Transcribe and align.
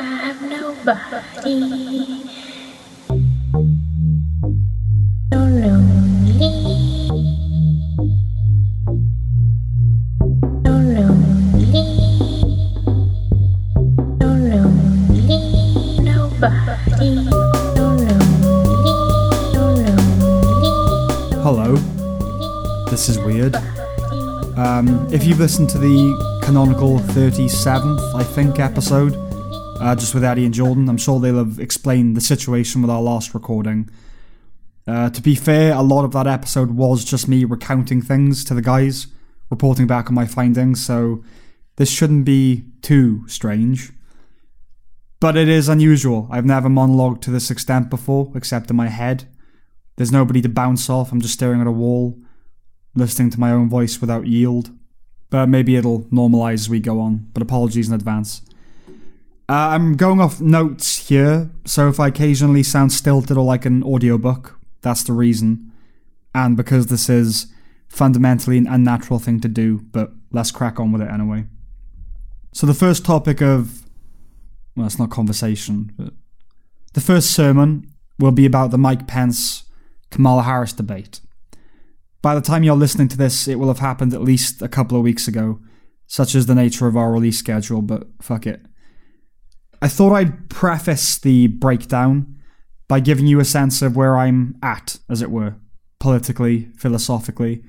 have 0.00 0.42
nobody. 0.42 2.24
Hello. 21.42 21.76
This 22.90 23.08
is 23.08 23.18
weird. 23.18 23.56
Um, 24.56 25.08
if 25.12 25.24
you've 25.24 25.38
listened 25.38 25.70
to 25.70 25.78
the 25.78 26.40
canonical 26.44 26.98
37th, 26.98 28.14
I 28.14 28.22
think, 28.22 28.58
episode, 28.58 29.27
uh, 29.80 29.94
just 29.94 30.14
with 30.14 30.24
Eddie 30.24 30.44
and 30.44 30.54
Jordan, 30.54 30.88
I'm 30.88 30.96
sure 30.96 31.20
they'll 31.20 31.38
have 31.38 31.58
explained 31.58 32.16
the 32.16 32.20
situation 32.20 32.82
with 32.82 32.90
our 32.90 33.02
last 33.02 33.34
recording. 33.34 33.90
Uh, 34.86 35.10
to 35.10 35.20
be 35.20 35.34
fair, 35.34 35.74
a 35.74 35.82
lot 35.82 36.04
of 36.04 36.12
that 36.12 36.26
episode 36.26 36.72
was 36.72 37.04
just 37.04 37.28
me 37.28 37.44
recounting 37.44 38.00
things 38.00 38.44
to 38.44 38.54
the 38.54 38.62
guys, 38.62 39.06
reporting 39.50 39.86
back 39.86 40.08
on 40.08 40.14
my 40.14 40.26
findings, 40.26 40.84
so 40.84 41.22
this 41.76 41.90
shouldn't 41.90 42.24
be 42.24 42.64
too 42.82 43.26
strange. 43.28 43.92
But 45.20 45.36
it 45.36 45.48
is 45.48 45.68
unusual. 45.68 46.28
I've 46.30 46.46
never 46.46 46.68
monologued 46.68 47.22
to 47.22 47.30
this 47.30 47.50
extent 47.50 47.90
before, 47.90 48.32
except 48.34 48.70
in 48.70 48.76
my 48.76 48.88
head. 48.88 49.28
There's 49.96 50.12
nobody 50.12 50.40
to 50.42 50.48
bounce 50.48 50.88
off, 50.88 51.12
I'm 51.12 51.20
just 51.20 51.34
staring 51.34 51.60
at 51.60 51.66
a 51.66 51.72
wall 51.72 52.18
listening 52.98 53.30
to 53.30 53.40
my 53.40 53.50
own 53.50 53.68
voice 53.68 54.00
without 54.00 54.26
yield. 54.26 54.70
But 55.30 55.46
maybe 55.46 55.76
it'll 55.76 56.04
normalize 56.04 56.54
as 56.54 56.68
we 56.70 56.80
go 56.80 57.00
on, 57.00 57.28
but 57.32 57.42
apologies 57.42 57.88
in 57.88 57.94
advance. 57.94 58.42
Uh, 59.50 59.72
I'm 59.72 59.96
going 59.96 60.20
off 60.20 60.42
notes 60.42 61.08
here, 61.08 61.50
so 61.64 61.88
if 61.88 61.98
I 61.98 62.08
occasionally 62.08 62.62
sound 62.62 62.92
stilted 62.92 63.36
or 63.38 63.44
like 63.44 63.64
an 63.64 63.82
audiobook, 63.82 64.60
that's 64.82 65.02
the 65.02 65.14
reason. 65.14 65.72
And 66.34 66.54
because 66.54 66.88
this 66.88 67.08
is 67.08 67.46
fundamentally 67.88 68.58
an 68.58 68.66
unnatural 68.66 69.18
thing 69.18 69.40
to 69.40 69.48
do, 69.48 69.78
but 69.90 70.12
let's 70.30 70.50
crack 70.50 70.78
on 70.78 70.92
with 70.92 71.00
it 71.00 71.10
anyway. 71.10 71.46
So 72.52 72.66
the 72.66 72.74
first 72.74 73.06
topic 73.06 73.40
of 73.40 73.88
well, 74.76 74.86
it's 74.86 74.98
not 74.98 75.10
conversation, 75.10 75.92
but 75.96 76.12
the 76.92 77.00
first 77.00 77.32
sermon 77.32 77.90
will 78.18 78.32
be 78.32 78.44
about 78.44 78.70
the 78.70 78.78
Mike 78.78 79.06
Pence 79.06 79.64
Kamala 80.10 80.42
Harris 80.42 80.74
debate. 80.74 81.20
By 82.20 82.34
the 82.34 82.40
time 82.40 82.64
you're 82.64 82.76
listening 82.76 83.08
to 83.08 83.16
this, 83.16 83.48
it 83.48 83.56
will 83.56 83.68
have 83.68 83.78
happened 83.78 84.12
at 84.12 84.22
least 84.22 84.60
a 84.60 84.68
couple 84.68 84.98
of 84.98 85.04
weeks 85.04 85.26
ago, 85.26 85.60
such 86.06 86.34
is 86.34 86.46
the 86.46 86.54
nature 86.54 86.86
of 86.86 86.96
our 86.96 87.10
release 87.10 87.38
schedule, 87.38 87.80
but 87.80 88.06
fuck 88.20 88.46
it. 88.46 88.67
I 89.80 89.88
thought 89.88 90.12
I'd 90.12 90.48
preface 90.48 91.18
the 91.18 91.46
breakdown 91.46 92.36
by 92.88 93.00
giving 93.00 93.26
you 93.26 93.38
a 93.38 93.44
sense 93.44 93.82
of 93.82 93.96
where 93.96 94.16
I'm 94.16 94.56
at, 94.62 94.98
as 95.08 95.22
it 95.22 95.30
were, 95.30 95.56
politically, 96.00 96.70
philosophically. 96.76 97.62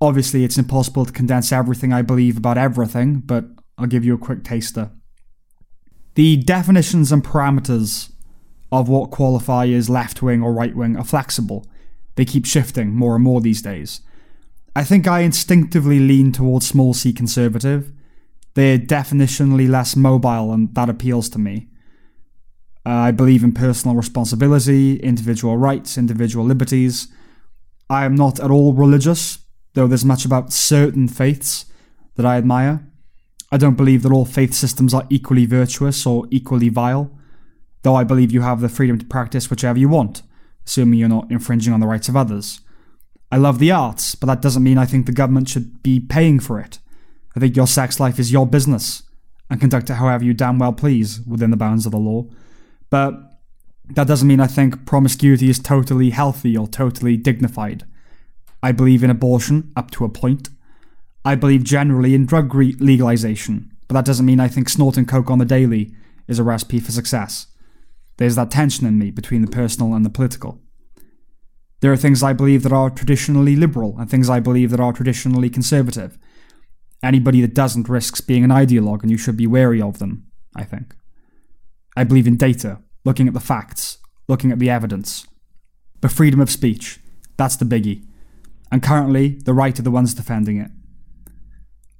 Obviously, 0.00 0.44
it's 0.44 0.58
impossible 0.58 1.04
to 1.06 1.12
condense 1.12 1.50
everything 1.52 1.92
I 1.92 2.02
believe 2.02 2.36
about 2.36 2.58
everything, 2.58 3.20
but 3.20 3.46
I'll 3.76 3.86
give 3.86 4.04
you 4.04 4.14
a 4.14 4.18
quick 4.18 4.44
taster. 4.44 4.90
The 6.14 6.36
definitions 6.36 7.12
and 7.12 7.24
parameters 7.24 8.12
of 8.72 8.88
what 8.88 9.10
qualify 9.10 9.66
as 9.68 9.90
left 9.90 10.22
wing 10.22 10.42
or 10.42 10.52
right 10.52 10.74
wing 10.76 10.96
are 10.96 11.04
flexible. 11.04 11.66
They 12.14 12.24
keep 12.24 12.46
shifting 12.46 12.94
more 12.94 13.14
and 13.14 13.24
more 13.24 13.40
these 13.40 13.62
days. 13.62 14.00
I 14.76 14.84
think 14.84 15.08
I 15.08 15.20
instinctively 15.20 15.98
lean 15.98 16.32
towards 16.32 16.66
small 16.66 16.94
c 16.94 17.12
conservative. 17.12 17.92
They're 18.54 18.78
definitionally 18.78 19.68
less 19.68 19.96
mobile, 19.96 20.52
and 20.52 20.74
that 20.74 20.88
appeals 20.88 21.28
to 21.30 21.38
me. 21.38 21.68
Uh, 22.84 22.90
I 22.90 23.10
believe 23.10 23.44
in 23.44 23.52
personal 23.52 23.96
responsibility, 23.96 24.96
individual 24.96 25.56
rights, 25.56 25.98
individual 25.98 26.44
liberties. 26.44 27.08
I 27.88 28.04
am 28.04 28.14
not 28.14 28.40
at 28.40 28.50
all 28.50 28.72
religious, 28.72 29.38
though 29.74 29.86
there's 29.86 30.04
much 30.04 30.24
about 30.24 30.52
certain 30.52 31.06
faiths 31.06 31.66
that 32.16 32.26
I 32.26 32.36
admire. 32.36 32.86
I 33.52 33.56
don't 33.56 33.76
believe 33.76 34.02
that 34.02 34.12
all 34.12 34.24
faith 34.24 34.54
systems 34.54 34.94
are 34.94 35.06
equally 35.10 35.44
virtuous 35.44 36.06
or 36.06 36.26
equally 36.30 36.68
vile, 36.68 37.10
though 37.82 37.96
I 37.96 38.04
believe 38.04 38.32
you 38.32 38.42
have 38.42 38.60
the 38.60 38.68
freedom 38.68 38.98
to 38.98 39.06
practice 39.06 39.50
whichever 39.50 39.78
you 39.78 39.88
want, 39.88 40.22
assuming 40.66 40.98
you're 40.98 41.08
not 41.08 41.30
infringing 41.30 41.72
on 41.72 41.80
the 41.80 41.86
rights 41.86 42.08
of 42.08 42.16
others. 42.16 42.60
I 43.32 43.36
love 43.36 43.58
the 43.58 43.70
arts, 43.70 44.14
but 44.14 44.26
that 44.26 44.42
doesn't 44.42 44.62
mean 44.62 44.78
I 44.78 44.86
think 44.86 45.06
the 45.06 45.12
government 45.12 45.48
should 45.48 45.82
be 45.82 46.00
paying 46.00 46.40
for 46.40 46.60
it. 46.60 46.78
I 47.36 47.40
think 47.40 47.56
your 47.56 47.66
sex 47.66 48.00
life 48.00 48.18
is 48.18 48.32
your 48.32 48.46
business, 48.46 49.02
and 49.48 49.60
conduct 49.60 49.90
it 49.90 49.94
however 49.94 50.24
you 50.24 50.34
damn 50.34 50.58
well 50.58 50.72
please 50.72 51.20
within 51.22 51.50
the 51.50 51.56
bounds 51.56 51.86
of 51.86 51.92
the 51.92 51.98
law. 51.98 52.26
But 52.88 53.14
that 53.94 54.06
doesn't 54.06 54.28
mean 54.28 54.40
I 54.40 54.46
think 54.46 54.86
promiscuity 54.86 55.50
is 55.50 55.58
totally 55.58 56.10
healthy 56.10 56.56
or 56.56 56.68
totally 56.68 57.16
dignified. 57.16 57.84
I 58.62 58.72
believe 58.72 59.02
in 59.02 59.10
abortion 59.10 59.72
up 59.74 59.90
to 59.92 60.04
a 60.04 60.08
point. 60.08 60.50
I 61.24 61.34
believe 61.34 61.64
generally 61.64 62.14
in 62.14 62.26
drug 62.26 62.54
re- 62.54 62.76
legalization, 62.78 63.70
but 63.88 63.94
that 63.94 64.04
doesn't 64.04 64.26
mean 64.26 64.40
I 64.40 64.48
think 64.48 64.68
snorting 64.68 65.06
coke 65.06 65.30
on 65.30 65.38
the 65.38 65.44
daily 65.44 65.92
is 66.28 66.38
a 66.38 66.44
recipe 66.44 66.80
for 66.80 66.92
success. 66.92 67.46
There's 68.16 68.36
that 68.36 68.50
tension 68.50 68.86
in 68.86 68.98
me 68.98 69.10
between 69.10 69.42
the 69.42 69.50
personal 69.50 69.94
and 69.94 70.04
the 70.04 70.10
political. 70.10 70.60
There 71.80 71.92
are 71.92 71.96
things 71.96 72.22
I 72.22 72.32
believe 72.34 72.62
that 72.62 72.72
are 72.72 72.90
traditionally 72.90 73.56
liberal 73.56 73.96
and 73.98 74.08
things 74.08 74.28
I 74.28 74.40
believe 74.40 74.70
that 74.70 74.80
are 74.80 74.92
traditionally 74.92 75.48
conservative. 75.50 76.18
Anybody 77.02 77.40
that 77.40 77.54
doesn't 77.54 77.88
risks 77.88 78.20
being 78.20 78.44
an 78.44 78.50
ideologue, 78.50 79.02
and 79.02 79.10
you 79.10 79.16
should 79.16 79.36
be 79.36 79.46
wary 79.46 79.80
of 79.80 79.98
them, 79.98 80.26
I 80.54 80.64
think. 80.64 80.94
I 81.96 82.04
believe 82.04 82.26
in 82.26 82.36
data, 82.36 82.78
looking 83.04 83.26
at 83.26 83.34
the 83.34 83.40
facts, 83.40 83.98
looking 84.28 84.52
at 84.52 84.58
the 84.58 84.70
evidence. 84.70 85.26
But 86.00 86.12
freedom 86.12 86.40
of 86.40 86.50
speech, 86.50 87.00
that's 87.36 87.56
the 87.56 87.64
biggie. 87.64 88.04
And 88.70 88.82
currently, 88.82 89.38
the 89.44 89.54
right 89.54 89.78
are 89.78 89.82
the 89.82 89.90
ones 89.90 90.14
defending 90.14 90.58
it. 90.58 90.70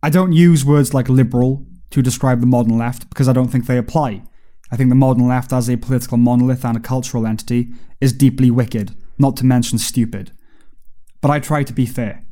I 0.02 0.10
don't 0.10 0.32
use 0.32 0.64
words 0.64 0.94
like 0.94 1.08
liberal 1.08 1.66
to 1.90 2.02
describe 2.02 2.40
the 2.40 2.46
modern 2.46 2.78
left 2.78 3.08
because 3.08 3.28
I 3.28 3.32
don't 3.32 3.48
think 3.48 3.66
they 3.66 3.76
apply. 3.76 4.22
I 4.70 4.76
think 4.76 4.88
the 4.88 4.94
modern 4.94 5.26
left 5.26 5.52
as 5.52 5.68
a 5.68 5.76
political 5.76 6.16
monolith 6.16 6.64
and 6.64 6.76
a 6.76 6.80
cultural 6.80 7.26
entity 7.26 7.72
is 8.00 8.12
deeply 8.12 8.50
wicked, 8.50 8.94
not 9.18 9.36
to 9.38 9.44
mention 9.44 9.78
stupid. 9.78 10.32
But 11.20 11.30
I 11.30 11.40
try 11.40 11.64
to 11.64 11.72
be 11.72 11.86
fair. 11.86 12.22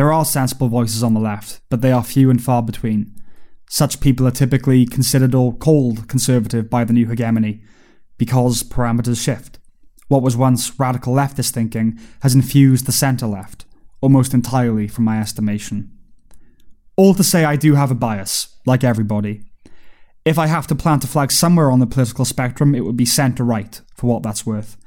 There 0.00 0.14
are 0.14 0.24
sensible 0.24 0.68
voices 0.68 1.02
on 1.02 1.12
the 1.12 1.20
left, 1.20 1.60
but 1.68 1.82
they 1.82 1.92
are 1.92 2.02
few 2.02 2.30
and 2.30 2.42
far 2.42 2.62
between. 2.62 3.14
Such 3.68 4.00
people 4.00 4.26
are 4.26 4.30
typically 4.30 4.86
considered 4.86 5.34
or 5.34 5.54
called 5.54 6.08
conservative 6.08 6.70
by 6.70 6.84
the 6.84 6.94
new 6.94 7.06
hegemony, 7.06 7.60
because 8.16 8.62
parameters 8.62 9.22
shift. 9.22 9.58
What 10.08 10.22
was 10.22 10.38
once 10.38 10.80
radical 10.80 11.12
leftist 11.12 11.50
thinking 11.50 12.00
has 12.22 12.34
infused 12.34 12.86
the 12.86 12.92
centre 12.92 13.26
left, 13.26 13.66
almost 14.00 14.32
entirely 14.32 14.88
from 14.88 15.04
my 15.04 15.20
estimation. 15.20 15.92
All 16.96 17.12
to 17.12 17.22
say, 17.22 17.44
I 17.44 17.56
do 17.56 17.74
have 17.74 17.90
a 17.90 17.94
bias, 17.94 18.56
like 18.64 18.82
everybody. 18.82 19.42
If 20.24 20.38
I 20.38 20.46
have 20.46 20.66
to 20.68 20.74
plant 20.74 21.04
a 21.04 21.08
flag 21.08 21.30
somewhere 21.30 21.70
on 21.70 21.78
the 21.78 21.86
political 21.86 22.24
spectrum, 22.24 22.74
it 22.74 22.86
would 22.86 22.96
be 22.96 23.04
centre 23.04 23.44
right, 23.44 23.78
for 23.94 24.06
what 24.06 24.22
that's 24.22 24.46
worth. 24.46 24.78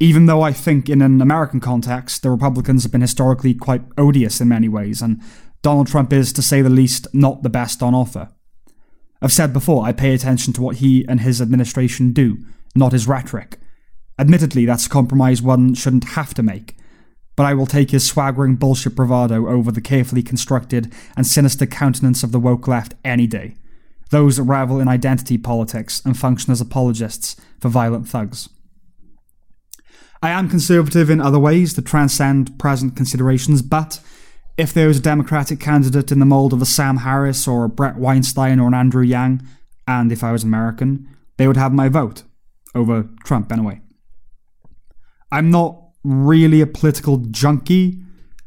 Even 0.00 0.26
though 0.26 0.42
I 0.42 0.52
think, 0.52 0.88
in 0.88 1.00
an 1.00 1.20
American 1.20 1.60
context, 1.60 2.22
the 2.22 2.30
Republicans 2.30 2.82
have 2.82 2.92
been 2.92 3.00
historically 3.00 3.54
quite 3.54 3.82
odious 3.96 4.40
in 4.40 4.48
many 4.48 4.68
ways, 4.68 5.00
and 5.00 5.20
Donald 5.62 5.86
Trump 5.86 6.12
is, 6.12 6.32
to 6.32 6.42
say 6.42 6.62
the 6.62 6.68
least, 6.68 7.06
not 7.14 7.42
the 7.42 7.48
best 7.48 7.82
on 7.82 7.94
offer. 7.94 8.30
I've 9.22 9.32
said 9.32 9.52
before, 9.52 9.86
I 9.86 9.92
pay 9.92 10.12
attention 10.12 10.52
to 10.54 10.62
what 10.62 10.76
he 10.76 11.06
and 11.08 11.20
his 11.20 11.40
administration 11.40 12.12
do, 12.12 12.38
not 12.74 12.92
his 12.92 13.08
rhetoric. 13.08 13.58
Admittedly, 14.18 14.66
that's 14.66 14.86
a 14.86 14.90
compromise 14.90 15.40
one 15.40 15.74
shouldn't 15.74 16.10
have 16.10 16.34
to 16.34 16.42
make, 16.42 16.76
but 17.36 17.46
I 17.46 17.54
will 17.54 17.66
take 17.66 17.90
his 17.90 18.06
swaggering 18.06 18.56
bullshit 18.56 18.94
bravado 18.94 19.48
over 19.48 19.72
the 19.72 19.80
carefully 19.80 20.22
constructed 20.22 20.92
and 21.16 21.26
sinister 21.26 21.66
countenance 21.66 22.22
of 22.22 22.32
the 22.32 22.38
woke 22.38 22.68
left 22.68 22.94
any 23.04 23.26
day. 23.26 23.56
Those 24.10 24.36
that 24.36 24.42
revel 24.42 24.80
in 24.80 24.88
identity 24.88 25.38
politics 25.38 26.02
and 26.04 26.18
function 26.18 26.52
as 26.52 26.60
apologists 26.60 27.36
for 27.60 27.68
violent 27.68 28.08
thugs. 28.08 28.48
I 30.24 30.30
am 30.30 30.48
conservative 30.48 31.10
in 31.10 31.20
other 31.20 31.38
ways 31.38 31.74
that 31.74 31.84
transcend 31.84 32.58
present 32.58 32.96
considerations, 32.96 33.60
but 33.60 34.00
if 34.56 34.72
there 34.72 34.88
was 34.88 34.96
a 34.96 35.02
Democratic 35.02 35.60
candidate 35.60 36.10
in 36.10 36.18
the 36.18 36.24
mold 36.24 36.54
of 36.54 36.62
a 36.62 36.64
Sam 36.64 36.96
Harris 36.96 37.46
or 37.46 37.64
a 37.64 37.68
Bret 37.68 37.96
Weinstein 37.96 38.58
or 38.58 38.66
an 38.66 38.72
Andrew 38.72 39.02
Yang, 39.02 39.42
and 39.86 40.10
if 40.10 40.24
I 40.24 40.32
was 40.32 40.42
American, 40.42 41.06
they 41.36 41.46
would 41.46 41.58
have 41.58 41.74
my 41.74 41.90
vote 41.90 42.22
over 42.74 43.06
Trump 43.26 43.52
anyway. 43.52 43.82
I'm 45.30 45.50
not 45.50 45.78
really 46.04 46.62
a 46.62 46.66
political 46.66 47.18
junkie. 47.18 47.98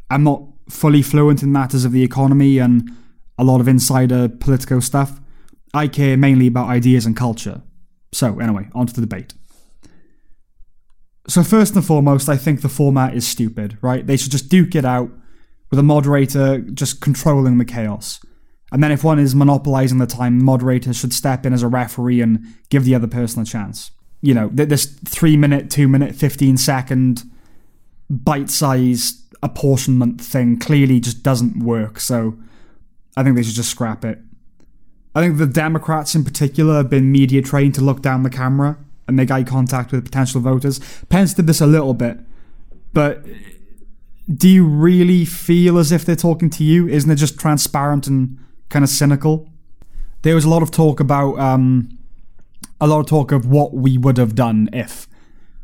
I'm 0.09 0.24
not 0.24 0.41
fully 0.71 1.03
fluent 1.03 1.44
in 1.44 1.51
matters 1.51 1.85
of 1.85 1.91
the 1.91 2.01
economy 2.01 2.57
and 2.57 2.89
a 3.38 3.44
lot 3.44 3.62
of 3.62 3.68
insider 3.68 4.29
political 4.29 4.81
stuff. 4.81 5.21
I 5.75 5.89
care 5.89 6.18
mainly 6.18 6.47
about 6.47 6.69
ideas 6.69 7.06
and 7.06 7.15
culture. 7.15 7.62
So, 8.12 8.39
anyway, 8.39 8.68
on 8.74 8.88
to 8.88 8.95
the 8.95 9.01
debate. 9.01 9.35
So, 11.29 11.44
first 11.44 11.75
and 11.75 11.85
foremost, 11.85 12.29
I 12.29 12.38
think 12.38 12.62
the 12.62 12.69
format 12.69 13.13
is 13.13 13.27
stupid, 13.27 13.77
right? 13.81 14.06
They 14.06 14.15
should 14.15 14.31
just 14.31 14.50
duke 14.50 14.75
it 14.75 14.85
out 14.85 15.12
with 15.69 15.79
a 15.79 15.83
moderator 15.83 16.59
just 16.59 17.01
controlling 17.01 17.57
the 17.57 17.65
chaos. 17.65 18.21
And 18.71 18.83
then 18.83 18.91
if 18.91 19.03
one 19.03 19.19
is 19.19 19.35
monopolizing 19.35 19.97
the 19.97 20.07
time, 20.07 20.39
the 20.39 20.45
moderator 20.45 20.94
should 20.94 21.13
step 21.13 21.45
in 21.45 21.53
as 21.53 21.63
a 21.63 21.68
referee 21.68 22.21
and 22.21 22.45
give 22.69 22.85
the 22.85 22.95
other 22.95 23.07
person 23.07 23.41
a 23.41 23.45
chance. 23.45 23.91
You 24.21 24.33
know, 24.33 24.50
this 24.51 24.85
three 24.85 25.38
minute, 25.38 25.69
two 25.69 25.88
minute, 25.88 26.15
15 26.15 26.57
second 26.57 27.24
bite 28.09 28.50
size 28.50 29.21
apportionment 29.44 30.19
thing 30.19 30.57
clearly 30.57 31.00
just 31.00 31.24
doesn't 31.24 31.63
work. 31.63 32.00
So 32.00 32.38
I 33.15 33.24
think 33.24 33.35
they 33.35 33.44
should 33.44 33.53
just 33.56 33.69
scrap 33.69 34.03
it. 34.03 34.19
I 35.13 35.21
think 35.21 35.38
the 35.38 35.47
Democrats 35.47 36.15
in 36.15 36.24
particular 36.24 36.75
have 36.75 36.89
been 36.89 37.12
media 37.12 37.41
trained 37.41 37.75
to 37.75 37.81
look 37.81 38.01
down 38.01 38.24
the 38.24 38.29
camera 38.29 38.77
and 39.07 39.15
make 39.15 39.31
eye 39.31 39.44
contact 39.44 39.92
with 39.92 40.04
potential 40.04 40.42
voters. 40.42 40.80
Pence 41.09 41.33
did 41.33 41.48
this 41.48 41.62
a 41.62 41.68
little 41.68 41.94
bit, 41.94 42.19
but 42.94 43.25
do 44.33 44.50
you 44.50 44.65
really 44.65 45.24
feel 45.25 45.77
as 45.77 45.92
if 45.92 46.06
they're 46.06 46.15
talking 46.15 46.50
to 46.51 46.63
you? 46.63 46.88
Isn't 46.88 47.09
it 47.09 47.15
just 47.15 47.39
transparent 47.39 48.07
and 48.07 48.38
kind 48.69 48.83
of 48.83 48.89
cynical? 48.89 49.50
There 50.24 50.36
was 50.36 50.45
a 50.45 50.50
lot 50.50 50.62
of 50.62 50.71
talk 50.71 51.00
about 51.00 51.39
um, 51.39 51.98
a 52.81 52.88
lot 52.88 53.00
of 53.00 53.06
talk 53.06 53.31
of 53.31 53.45
what 53.45 53.74
we 53.74 53.98
would 53.98 54.18
have 54.18 54.36
done 54.36 54.69
if. 54.74 55.07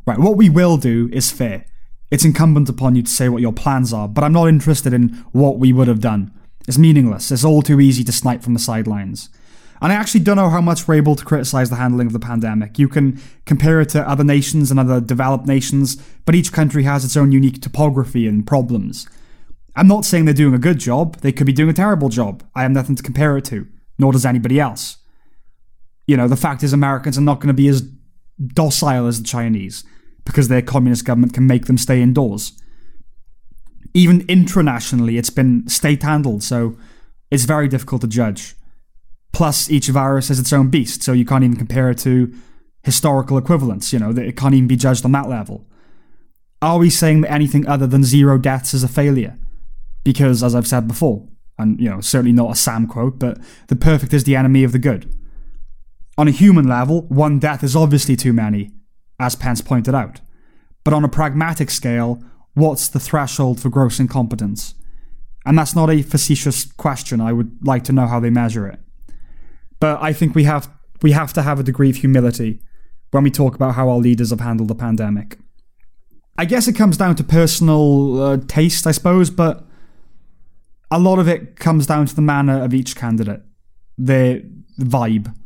Right, 0.06 0.18
what 0.18 0.36
we 0.36 0.50
will 0.50 0.76
do 0.76 1.08
is 1.12 1.30
fair. 1.30 1.66
It's 2.10 2.24
incumbent 2.24 2.68
upon 2.68 2.94
you 2.94 3.02
to 3.02 3.10
say 3.10 3.28
what 3.28 3.42
your 3.42 3.52
plans 3.52 3.92
are, 3.92 4.06
but 4.06 4.22
I'm 4.22 4.32
not 4.32 4.48
interested 4.48 4.92
in 4.92 5.08
what 5.32 5.58
we 5.58 5.72
would 5.72 5.88
have 5.88 6.00
done. 6.00 6.30
It's 6.68 6.78
meaningless. 6.78 7.30
It's 7.30 7.44
all 7.44 7.62
too 7.62 7.80
easy 7.80 8.04
to 8.04 8.12
snipe 8.12 8.42
from 8.42 8.54
the 8.54 8.60
sidelines. 8.60 9.30
And 9.84 9.92
I 9.92 9.96
actually 9.96 10.20
don't 10.20 10.36
know 10.36 10.48
how 10.48 10.62
much 10.62 10.88
we're 10.88 10.94
able 10.94 11.14
to 11.14 11.26
criticize 11.26 11.68
the 11.68 11.76
handling 11.76 12.06
of 12.06 12.14
the 12.14 12.18
pandemic. 12.18 12.78
You 12.78 12.88
can 12.88 13.20
compare 13.44 13.82
it 13.82 13.90
to 13.90 14.08
other 14.08 14.24
nations 14.24 14.70
and 14.70 14.80
other 14.80 14.98
developed 14.98 15.46
nations, 15.46 15.96
but 16.24 16.34
each 16.34 16.54
country 16.54 16.84
has 16.84 17.04
its 17.04 17.18
own 17.18 17.32
unique 17.32 17.60
topography 17.60 18.26
and 18.26 18.46
problems. 18.46 19.06
I'm 19.76 19.86
not 19.86 20.06
saying 20.06 20.24
they're 20.24 20.32
doing 20.32 20.54
a 20.54 20.58
good 20.58 20.78
job, 20.78 21.16
they 21.16 21.32
could 21.32 21.46
be 21.46 21.52
doing 21.52 21.68
a 21.68 21.74
terrible 21.74 22.08
job. 22.08 22.42
I 22.54 22.62
have 22.62 22.70
nothing 22.70 22.96
to 22.96 23.02
compare 23.02 23.36
it 23.36 23.44
to, 23.46 23.66
nor 23.98 24.10
does 24.10 24.24
anybody 24.24 24.58
else. 24.58 24.96
You 26.06 26.16
know, 26.16 26.28
the 26.28 26.34
fact 26.34 26.62
is, 26.62 26.72
Americans 26.72 27.18
are 27.18 27.20
not 27.20 27.40
going 27.40 27.48
to 27.48 27.52
be 27.52 27.68
as 27.68 27.82
docile 28.54 29.06
as 29.06 29.20
the 29.20 29.28
Chinese 29.28 29.84
because 30.24 30.48
their 30.48 30.62
communist 30.62 31.04
government 31.04 31.34
can 31.34 31.46
make 31.46 31.66
them 31.66 31.76
stay 31.76 32.00
indoors. 32.00 32.58
Even 33.92 34.22
intranationally, 34.28 35.18
it's 35.18 35.28
been 35.28 35.68
state 35.68 36.02
handled, 36.02 36.42
so 36.42 36.74
it's 37.30 37.44
very 37.44 37.68
difficult 37.68 38.00
to 38.00 38.08
judge. 38.08 38.54
Plus, 39.34 39.68
each 39.68 39.88
virus 39.88 40.28
has 40.28 40.38
its 40.38 40.52
own 40.52 40.70
beast, 40.70 41.02
so 41.02 41.12
you 41.12 41.24
can't 41.24 41.42
even 41.42 41.56
compare 41.56 41.90
it 41.90 41.98
to 41.98 42.32
historical 42.84 43.36
equivalents. 43.36 43.92
You 43.92 43.98
know, 43.98 44.10
it 44.10 44.36
can't 44.36 44.54
even 44.54 44.68
be 44.68 44.76
judged 44.76 45.04
on 45.04 45.12
that 45.12 45.28
level. 45.28 45.66
Are 46.62 46.78
we 46.78 46.88
saying 46.88 47.22
that 47.22 47.32
anything 47.32 47.66
other 47.66 47.86
than 47.86 48.04
zero 48.04 48.38
deaths 48.38 48.72
is 48.72 48.84
a 48.84 48.88
failure? 48.88 49.36
Because, 50.04 50.42
as 50.42 50.54
I've 50.54 50.68
said 50.68 50.86
before, 50.86 51.26
and 51.58 51.80
you 51.80 51.90
know, 51.90 52.00
certainly 52.00 52.32
not 52.32 52.52
a 52.52 52.54
Sam 52.54 52.86
quote, 52.86 53.18
but 53.18 53.38
the 53.66 53.76
perfect 53.76 54.12
is 54.14 54.24
the 54.24 54.36
enemy 54.36 54.62
of 54.64 54.72
the 54.72 54.78
good. 54.78 55.12
On 56.16 56.28
a 56.28 56.32
human 56.32 56.68
level, 56.68 57.02
one 57.02 57.40
death 57.40 57.64
is 57.64 57.74
obviously 57.74 58.14
too 58.14 58.32
many, 58.32 58.70
as 59.18 59.34
Pence 59.34 59.60
pointed 59.60 59.94
out. 59.94 60.20
But 60.84 60.94
on 60.94 61.04
a 61.04 61.08
pragmatic 61.08 61.70
scale, 61.70 62.22
what's 62.54 62.86
the 62.86 63.00
threshold 63.00 63.60
for 63.60 63.68
gross 63.68 63.98
incompetence? 63.98 64.74
And 65.44 65.58
that's 65.58 65.74
not 65.74 65.90
a 65.90 66.02
facetious 66.02 66.66
question. 66.72 67.20
I 67.20 67.32
would 67.32 67.66
like 67.66 67.82
to 67.84 67.92
know 67.92 68.06
how 68.06 68.20
they 68.20 68.30
measure 68.30 68.68
it. 68.68 68.78
But 69.84 70.00
I 70.00 70.14
think 70.14 70.34
we 70.34 70.44
have 70.44 70.70
we 71.02 71.12
have 71.12 71.34
to 71.34 71.42
have 71.42 71.60
a 71.60 71.62
degree 71.62 71.90
of 71.90 71.96
humility 71.96 72.62
when 73.10 73.22
we 73.22 73.30
talk 73.30 73.54
about 73.54 73.74
how 73.74 73.90
our 73.90 73.98
leaders 73.98 74.30
have 74.30 74.40
handled 74.40 74.68
the 74.68 74.74
pandemic. 74.74 75.36
I 76.38 76.46
guess 76.46 76.66
it 76.66 76.72
comes 76.72 76.96
down 76.96 77.16
to 77.16 77.22
personal 77.22 78.22
uh, 78.22 78.38
taste, 78.48 78.86
I 78.86 78.92
suppose, 78.92 79.28
but 79.28 79.66
a 80.90 80.98
lot 80.98 81.18
of 81.18 81.28
it 81.28 81.56
comes 81.56 81.86
down 81.86 82.06
to 82.06 82.16
the 82.16 82.22
manner 82.22 82.64
of 82.64 82.72
each 82.72 82.96
candidate, 82.96 83.42
their 83.98 84.40
vibe. 84.80 85.36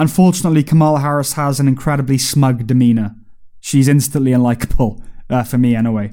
Unfortunately, 0.00 0.64
Kamala 0.64 0.98
Harris 0.98 1.34
has 1.34 1.60
an 1.60 1.68
incredibly 1.68 2.18
smug 2.18 2.66
demeanor. 2.66 3.14
She's 3.60 3.86
instantly 3.86 4.32
unlikable, 4.32 5.00
uh, 5.30 5.44
for 5.44 5.58
me 5.58 5.76
anyway. 5.76 6.12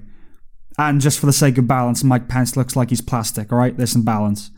And 0.78 1.02
just 1.02 1.18
for 1.18 1.26
the 1.26 1.34
sake 1.34 1.58
of 1.58 1.68
balance, 1.68 2.04
Mike 2.04 2.28
Pence 2.28 2.56
looks 2.56 2.76
like 2.76 2.92
he's 2.92 3.02
plastic, 3.02 3.52
alright? 3.52 3.78
There's 3.78 3.94
some 3.94 4.06
balance. 4.06 4.52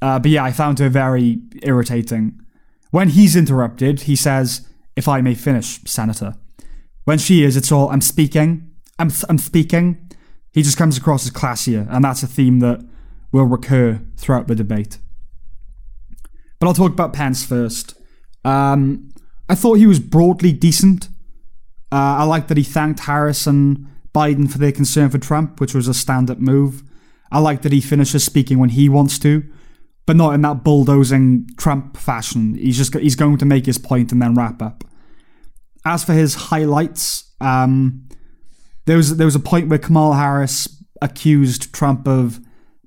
Uh, 0.00 0.18
but 0.18 0.30
yeah, 0.30 0.44
I 0.44 0.52
found 0.52 0.78
her 0.78 0.88
very 0.88 1.40
irritating. 1.62 2.40
When 2.90 3.10
he's 3.10 3.36
interrupted, 3.36 4.02
he 4.02 4.16
says, 4.16 4.66
If 4.96 5.08
I 5.08 5.20
may 5.20 5.34
finish, 5.34 5.80
Senator. 5.84 6.34
When 7.04 7.18
she 7.18 7.42
is, 7.42 7.56
it's 7.56 7.72
all, 7.72 7.90
I'm 7.90 8.00
speaking, 8.00 8.70
I'm, 8.98 9.10
I'm 9.28 9.38
speaking. 9.38 10.10
He 10.52 10.62
just 10.62 10.76
comes 10.76 10.96
across 10.96 11.24
as 11.24 11.32
classier, 11.32 11.86
and 11.90 12.04
that's 12.04 12.22
a 12.22 12.26
theme 12.26 12.60
that 12.60 12.84
will 13.32 13.44
recur 13.44 14.00
throughout 14.16 14.46
the 14.46 14.54
debate. 14.54 14.98
But 16.58 16.66
I'll 16.66 16.74
talk 16.74 16.92
about 16.92 17.12
Pence 17.12 17.44
first. 17.44 17.94
Um, 18.44 19.12
I 19.48 19.54
thought 19.54 19.74
he 19.74 19.86
was 19.86 20.00
broadly 20.00 20.52
decent. 20.52 21.08
Uh, 21.90 22.20
I 22.20 22.24
like 22.24 22.48
that 22.48 22.56
he 22.56 22.62
thanked 22.62 23.00
Harris 23.00 23.46
and 23.46 23.86
Biden 24.14 24.50
for 24.50 24.58
their 24.58 24.72
concern 24.72 25.10
for 25.10 25.18
Trump, 25.18 25.60
which 25.60 25.74
was 25.74 25.88
a 25.88 25.94
stand 25.94 26.30
up 26.30 26.38
move. 26.38 26.82
I 27.30 27.38
like 27.38 27.62
that 27.62 27.72
he 27.72 27.80
finishes 27.80 28.24
speaking 28.24 28.58
when 28.58 28.70
he 28.70 28.88
wants 28.88 29.18
to, 29.20 29.44
but 30.08 30.16
not 30.16 30.32
in 30.32 30.40
that 30.40 30.64
bulldozing 30.64 31.46
Trump 31.58 31.94
fashion. 31.94 32.54
He's 32.54 32.78
just 32.78 32.94
he's 32.94 33.14
going 33.14 33.36
to 33.36 33.44
make 33.44 33.66
his 33.66 33.76
point 33.76 34.10
and 34.10 34.22
then 34.22 34.34
wrap 34.34 34.62
up. 34.62 34.82
As 35.84 36.02
for 36.02 36.14
his 36.14 36.34
highlights, 36.34 37.30
um, 37.42 38.08
there 38.86 38.96
was 38.96 39.18
there 39.18 39.26
was 39.26 39.34
a 39.34 39.38
point 39.38 39.68
where 39.68 39.78
Kamala 39.78 40.16
Harris 40.16 40.82
accused 41.02 41.74
Trump 41.74 42.08
of 42.08 42.40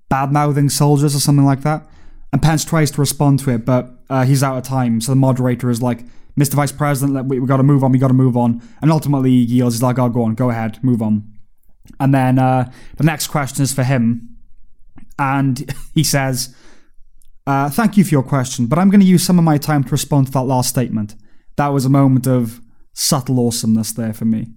bad 0.10 0.32
mouthing 0.32 0.68
soldiers 0.68 1.16
or 1.16 1.20
something 1.20 1.46
like 1.46 1.62
that, 1.62 1.88
and 2.34 2.42
Pence 2.42 2.66
tries 2.66 2.90
to 2.90 3.00
respond 3.00 3.38
to 3.42 3.52
it, 3.52 3.66
but 3.66 3.92
uh, 4.10 4.26
he's 4.26 4.42
out 4.42 4.58
of 4.58 4.64
time. 4.64 5.00
So 5.00 5.12
the 5.12 5.16
moderator 5.16 5.70
is 5.70 5.80
like, 5.80 6.04
"Mr. 6.36 6.56
Vice 6.56 6.72
President, 6.72 7.28
we, 7.28 7.40
we 7.40 7.46
got 7.46 7.58
to 7.58 7.64
move 7.64 7.84
on. 7.84 7.92
We 7.92 8.00
got 8.00 8.08
to 8.08 8.16
move 8.16 8.36
on." 8.36 8.64
And 8.82 8.92
ultimately, 8.92 9.30
he 9.30 9.44
yields. 9.44 9.76
He's 9.76 9.84
like, 9.84 10.00
"Oh, 10.00 10.10
go 10.10 10.24
on, 10.24 10.34
go 10.34 10.50
ahead, 10.50 10.84
move 10.84 11.04
on." 11.04 11.32
And 12.00 12.16
then 12.16 12.40
uh, 12.40 12.72
the 12.98 13.04
next 13.04 13.28
question 13.28 13.62
is 13.62 13.76
for 13.76 13.84
him, 13.84 14.38
and 15.20 15.72
he 15.94 16.04
says. 16.04 16.56
Uh, 17.52 17.70
thank 17.70 17.98
you 17.98 18.04
for 18.06 18.12
your 18.12 18.24
question, 18.24 18.66
but 18.66 18.80
I'm 18.80 18.90
going 18.90 19.02
to 19.02 19.06
use 19.06 19.26
some 19.26 19.38
of 19.38 19.44
my 19.44 19.58
time 19.58 19.84
to 19.84 19.90
respond 19.90 20.28
to 20.28 20.32
that 20.32 20.44
last 20.44 20.70
statement. 20.70 21.16
That 21.58 21.68
was 21.68 21.84
a 21.84 21.90
moment 21.90 22.26
of 22.26 22.62
subtle 22.94 23.46
awesomeness 23.46 23.92
there 23.92 24.14
for 24.14 24.24
me. 24.24 24.54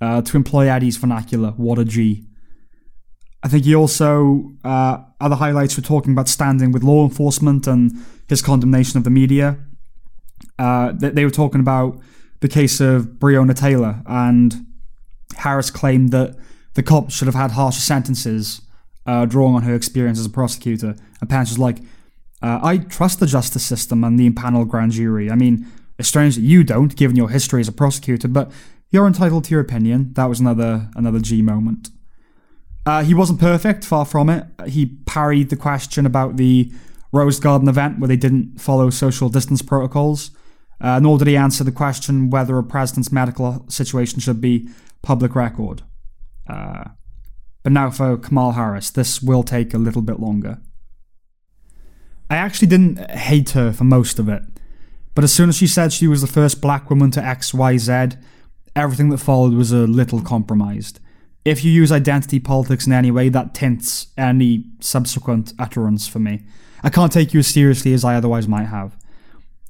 Uh, 0.00 0.22
to 0.22 0.36
employ 0.36 0.68
Eddie's 0.68 0.96
vernacular, 0.96 1.50
what 1.52 1.78
a 1.78 1.84
G. 1.84 2.26
I 3.44 3.48
think 3.48 3.64
he 3.64 3.76
also, 3.76 4.54
uh, 4.64 5.04
other 5.20 5.36
highlights 5.36 5.76
were 5.76 5.84
talking 5.84 6.10
about 6.14 6.26
standing 6.26 6.72
with 6.72 6.82
law 6.82 7.04
enforcement 7.04 7.68
and 7.68 7.92
his 8.28 8.42
condemnation 8.42 8.98
of 8.98 9.04
the 9.04 9.10
media. 9.10 9.58
Uh, 10.58 10.90
they, 10.96 11.10
they 11.10 11.24
were 11.24 11.30
talking 11.30 11.60
about 11.60 12.00
the 12.40 12.48
case 12.48 12.80
of 12.80 13.20
Breonna 13.20 13.54
Taylor, 13.54 14.02
and 14.04 14.66
Harris 15.36 15.70
claimed 15.70 16.10
that 16.10 16.34
the 16.74 16.82
cops 16.82 17.14
should 17.14 17.28
have 17.28 17.36
had 17.36 17.52
harsher 17.52 17.82
sentences, 17.82 18.62
uh, 19.06 19.26
drawing 19.26 19.54
on 19.54 19.62
her 19.62 19.76
experience 19.76 20.18
as 20.18 20.26
a 20.26 20.30
prosecutor. 20.30 20.96
And 21.20 21.30
Pence 21.30 21.50
was 21.50 21.60
like, 21.60 21.78
uh, 22.42 22.60
I 22.62 22.78
trust 22.78 23.20
the 23.20 23.26
justice 23.26 23.64
system 23.64 24.04
and 24.04 24.18
the 24.18 24.26
impaneled 24.26 24.68
grand 24.68 24.92
jury. 24.92 25.30
I 25.30 25.34
mean, 25.34 25.66
it's 25.98 26.08
strange 26.08 26.34
that 26.36 26.42
you 26.42 26.64
don't, 26.64 26.94
given 26.94 27.16
your 27.16 27.30
history 27.30 27.60
as 27.60 27.68
a 27.68 27.72
prosecutor, 27.72 28.28
but 28.28 28.52
you're 28.90 29.06
entitled 29.06 29.44
to 29.44 29.50
your 29.50 29.60
opinion. 29.60 30.12
That 30.12 30.26
was 30.26 30.40
another 30.40 30.90
another 30.94 31.18
G 31.18 31.42
moment. 31.42 31.90
Uh, 32.84 33.02
he 33.02 33.14
wasn't 33.14 33.40
perfect, 33.40 33.84
far 33.84 34.04
from 34.04 34.30
it. 34.30 34.46
He 34.66 34.86
parried 35.06 35.50
the 35.50 35.56
question 35.56 36.06
about 36.06 36.36
the 36.36 36.72
Rose 37.12 37.40
Garden 37.40 37.68
event 37.68 37.98
where 37.98 38.08
they 38.08 38.16
didn't 38.16 38.60
follow 38.60 38.90
social 38.90 39.28
distance 39.28 39.60
protocols, 39.60 40.30
uh, 40.80 41.00
nor 41.00 41.18
did 41.18 41.26
he 41.26 41.36
answer 41.36 41.64
the 41.64 41.72
question 41.72 42.30
whether 42.30 42.56
a 42.58 42.62
president's 42.62 43.10
medical 43.10 43.64
situation 43.68 44.20
should 44.20 44.40
be 44.40 44.68
public 45.02 45.34
record. 45.34 45.82
Uh, 46.48 46.84
but 47.64 47.72
now 47.72 47.90
for 47.90 48.16
Kamal 48.16 48.52
Harris, 48.52 48.90
this 48.90 49.20
will 49.20 49.42
take 49.42 49.74
a 49.74 49.78
little 49.78 50.02
bit 50.02 50.20
longer. 50.20 50.60
I 52.28 52.36
actually 52.36 52.68
didn't 52.68 53.10
hate 53.10 53.50
her 53.50 53.72
for 53.72 53.84
most 53.84 54.18
of 54.18 54.28
it, 54.28 54.42
but 55.14 55.24
as 55.24 55.32
soon 55.32 55.48
as 55.48 55.56
she 55.56 55.66
said 55.66 55.92
she 55.92 56.08
was 56.08 56.20
the 56.20 56.26
first 56.26 56.60
black 56.60 56.90
woman 56.90 57.10
to 57.12 57.20
XYZ, 57.20 58.20
everything 58.74 59.10
that 59.10 59.18
followed 59.18 59.54
was 59.54 59.72
a 59.72 59.86
little 59.86 60.20
compromised. 60.20 61.00
If 61.44 61.64
you 61.64 61.70
use 61.70 61.92
identity 61.92 62.40
politics 62.40 62.86
in 62.86 62.92
any 62.92 63.10
way, 63.10 63.28
that 63.28 63.54
tints 63.54 64.08
any 64.18 64.64
subsequent 64.80 65.52
utterance 65.58 66.08
for 66.08 66.18
me. 66.18 66.42
I 66.82 66.90
can't 66.90 67.12
take 67.12 67.32
you 67.32 67.40
as 67.40 67.46
seriously 67.46 67.92
as 67.92 68.04
I 68.04 68.16
otherwise 68.16 68.48
might 68.48 68.64
have. 68.64 68.96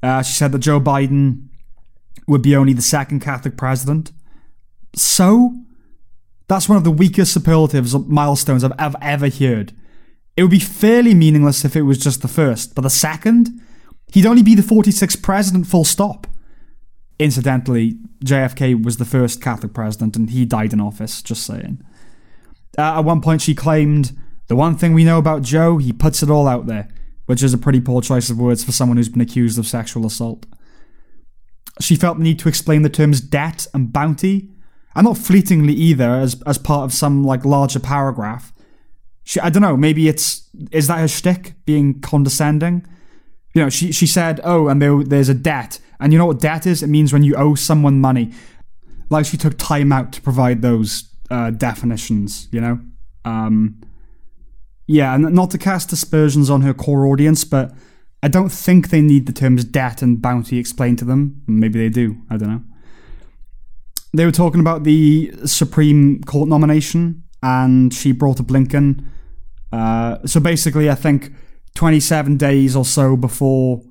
Uh, 0.02 0.22
she 0.22 0.32
said 0.32 0.52
that 0.52 0.60
Joe 0.60 0.80
Biden 0.80 1.48
would 2.26 2.42
be 2.42 2.56
only 2.56 2.72
the 2.72 2.82
second 2.82 3.20
Catholic 3.20 3.56
president. 3.56 4.12
So? 4.94 5.54
That's 6.48 6.68
one 6.68 6.78
of 6.78 6.84
the 6.84 6.90
weakest 6.90 7.32
superlatives 7.34 7.94
milestones 7.94 8.62
I've 8.62 8.72
ever, 8.78 8.96
ever 9.00 9.28
heard. 9.28 9.72
It 10.36 10.42
would 10.42 10.50
be 10.50 10.60
fairly 10.60 11.14
meaningless 11.14 11.64
if 11.64 11.76
it 11.76 11.82
was 11.82 11.98
just 11.98 12.22
the 12.22 12.28
first, 12.28 12.74
but 12.74 12.82
the 12.82 12.90
second? 12.90 13.60
He'd 14.12 14.26
only 14.26 14.42
be 14.42 14.54
the 14.54 14.62
46th 14.62 15.22
president, 15.22 15.66
full 15.66 15.84
stop. 15.84 16.26
Incidentally, 17.18 17.98
JFK 18.24 18.84
was 18.84 18.98
the 18.98 19.04
first 19.06 19.40
Catholic 19.40 19.72
president 19.72 20.16
and 20.16 20.30
he 20.30 20.44
died 20.44 20.72
in 20.72 20.80
office, 20.80 21.22
just 21.22 21.44
saying. 21.44 21.82
Uh, 22.76 22.98
at 22.98 23.04
one 23.04 23.22
point, 23.22 23.40
she 23.40 23.54
claimed, 23.54 24.16
The 24.48 24.56
one 24.56 24.76
thing 24.76 24.92
we 24.92 25.04
know 25.04 25.18
about 25.18 25.42
Joe, 25.42 25.78
he 25.78 25.92
puts 25.92 26.22
it 26.22 26.30
all 26.30 26.46
out 26.46 26.66
there. 26.66 26.88
which 27.26 27.42
is 27.42 27.52
a 27.52 27.58
pretty 27.58 27.80
poor 27.80 28.00
choice 28.00 28.30
of 28.30 28.38
words 28.38 28.62
for 28.62 28.70
someone 28.72 28.96
who's 28.96 29.08
been 29.08 29.20
accused 29.20 29.58
of 29.58 29.66
sexual 29.66 30.06
assault. 30.06 30.46
She 31.80 31.96
felt 31.96 32.18
the 32.18 32.22
need 32.22 32.38
to 32.38 32.48
explain 32.48 32.82
the 32.82 32.88
terms 32.88 33.20
debt 33.20 33.66
and 33.74 33.92
bounty, 33.92 34.50
and 34.94 35.04
not 35.04 35.18
fleetingly 35.18 35.74
either, 35.74 36.08
as 36.08 36.40
as 36.46 36.56
part 36.56 36.84
of 36.84 36.92
some 36.92 37.24
like 37.24 37.44
larger 37.44 37.80
paragraph. 37.80 38.52
She, 39.26 39.40
I 39.40 39.50
don't 39.50 39.60
know, 39.60 39.76
maybe 39.76 40.06
it's 40.06 40.48
is 40.70 40.86
that 40.86 41.00
her 41.00 41.08
shtick, 41.08 41.54
being 41.64 42.00
condescending? 42.00 42.86
You 43.54 43.62
know, 43.62 43.68
she 43.68 43.90
she 43.90 44.06
said, 44.06 44.40
"Oh, 44.44 44.68
and 44.68 44.80
there, 44.80 45.02
there's 45.02 45.28
a 45.28 45.34
debt, 45.34 45.80
and 45.98 46.12
you 46.12 46.18
know 46.18 46.26
what 46.26 46.38
debt 46.38 46.64
is? 46.64 46.80
It 46.80 46.86
means 46.86 47.12
when 47.12 47.24
you 47.24 47.34
owe 47.34 47.56
someone 47.56 48.00
money." 48.00 48.32
Like 49.10 49.26
she 49.26 49.36
took 49.36 49.58
time 49.58 49.92
out 49.92 50.12
to 50.12 50.22
provide 50.22 50.62
those 50.62 51.10
uh, 51.28 51.50
definitions. 51.50 52.48
You 52.52 52.60
know, 52.60 52.80
um, 53.24 53.80
yeah, 54.86 55.12
and 55.12 55.34
not 55.34 55.50
to 55.50 55.58
cast 55.58 55.92
aspersions 55.92 56.48
on 56.48 56.60
her 56.60 56.72
core 56.72 57.06
audience, 57.06 57.42
but 57.44 57.72
I 58.22 58.28
don't 58.28 58.50
think 58.50 58.90
they 58.90 59.00
need 59.00 59.26
the 59.26 59.32
terms 59.32 59.64
debt 59.64 60.02
and 60.02 60.22
bounty 60.22 60.58
explained 60.58 61.00
to 61.00 61.04
them. 61.04 61.42
Maybe 61.48 61.80
they 61.80 61.88
do. 61.88 62.16
I 62.30 62.36
don't 62.36 62.48
know. 62.48 62.62
They 64.14 64.24
were 64.24 64.30
talking 64.30 64.60
about 64.60 64.84
the 64.84 65.32
Supreme 65.46 66.22
Court 66.22 66.48
nomination, 66.48 67.24
and 67.42 67.92
she 67.92 68.12
brought 68.12 68.38
up 68.38 68.52
Lincoln. 68.52 69.10
Uh, 69.76 70.26
so 70.26 70.40
basically, 70.40 70.88
I 70.88 70.94
think 70.94 71.32
27 71.74 72.38
days 72.38 72.74
or 72.74 72.84
so 72.84 73.14
before 73.14 73.82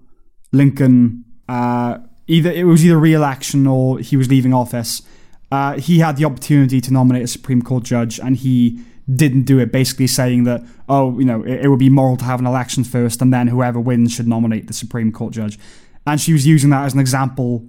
Lincoln, 0.51 1.23
uh, 1.47 1.99
either 2.25 2.51
it 2.51 2.63
was 2.63 2.83
either 2.83 2.97
re-election 2.97 3.67
or 3.67 3.99
he 3.99 4.17
was 4.17 4.27
leaving 4.27 4.51
office. 4.51 5.03
Uh, 5.51 5.73
he 5.77 5.99
had 5.99 6.17
the 6.17 6.25
opportunity 6.25 6.81
to 6.81 6.91
nominate 6.91 7.21
a 7.21 7.27
Supreme 7.27 7.61
Court 7.61 7.83
judge, 7.83 8.19
and 8.19 8.35
he 8.35 8.83
didn't 9.13 9.43
do 9.43 9.59
it. 9.59 9.71
Basically, 9.71 10.07
saying 10.07 10.45
that 10.45 10.63
oh, 10.89 11.19
you 11.19 11.25
know, 11.25 11.43
it, 11.43 11.65
it 11.65 11.67
would 11.69 11.79
be 11.79 11.89
moral 11.89 12.17
to 12.17 12.25
have 12.25 12.39
an 12.39 12.47
election 12.47 12.83
first, 12.83 13.21
and 13.21 13.31
then 13.31 13.47
whoever 13.47 13.79
wins 13.79 14.11
should 14.11 14.27
nominate 14.27 14.65
the 14.65 14.73
Supreme 14.73 15.11
Court 15.11 15.33
judge. 15.33 15.59
And 16.07 16.19
she 16.19 16.33
was 16.33 16.47
using 16.47 16.71
that 16.71 16.85
as 16.85 16.95
an 16.95 16.99
example 16.99 17.63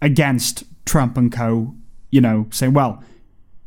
against 0.00 0.64
Trump 0.86 1.18
and 1.18 1.30
co. 1.30 1.74
You 2.10 2.22
know, 2.22 2.46
saying, 2.50 2.72
well, 2.72 3.04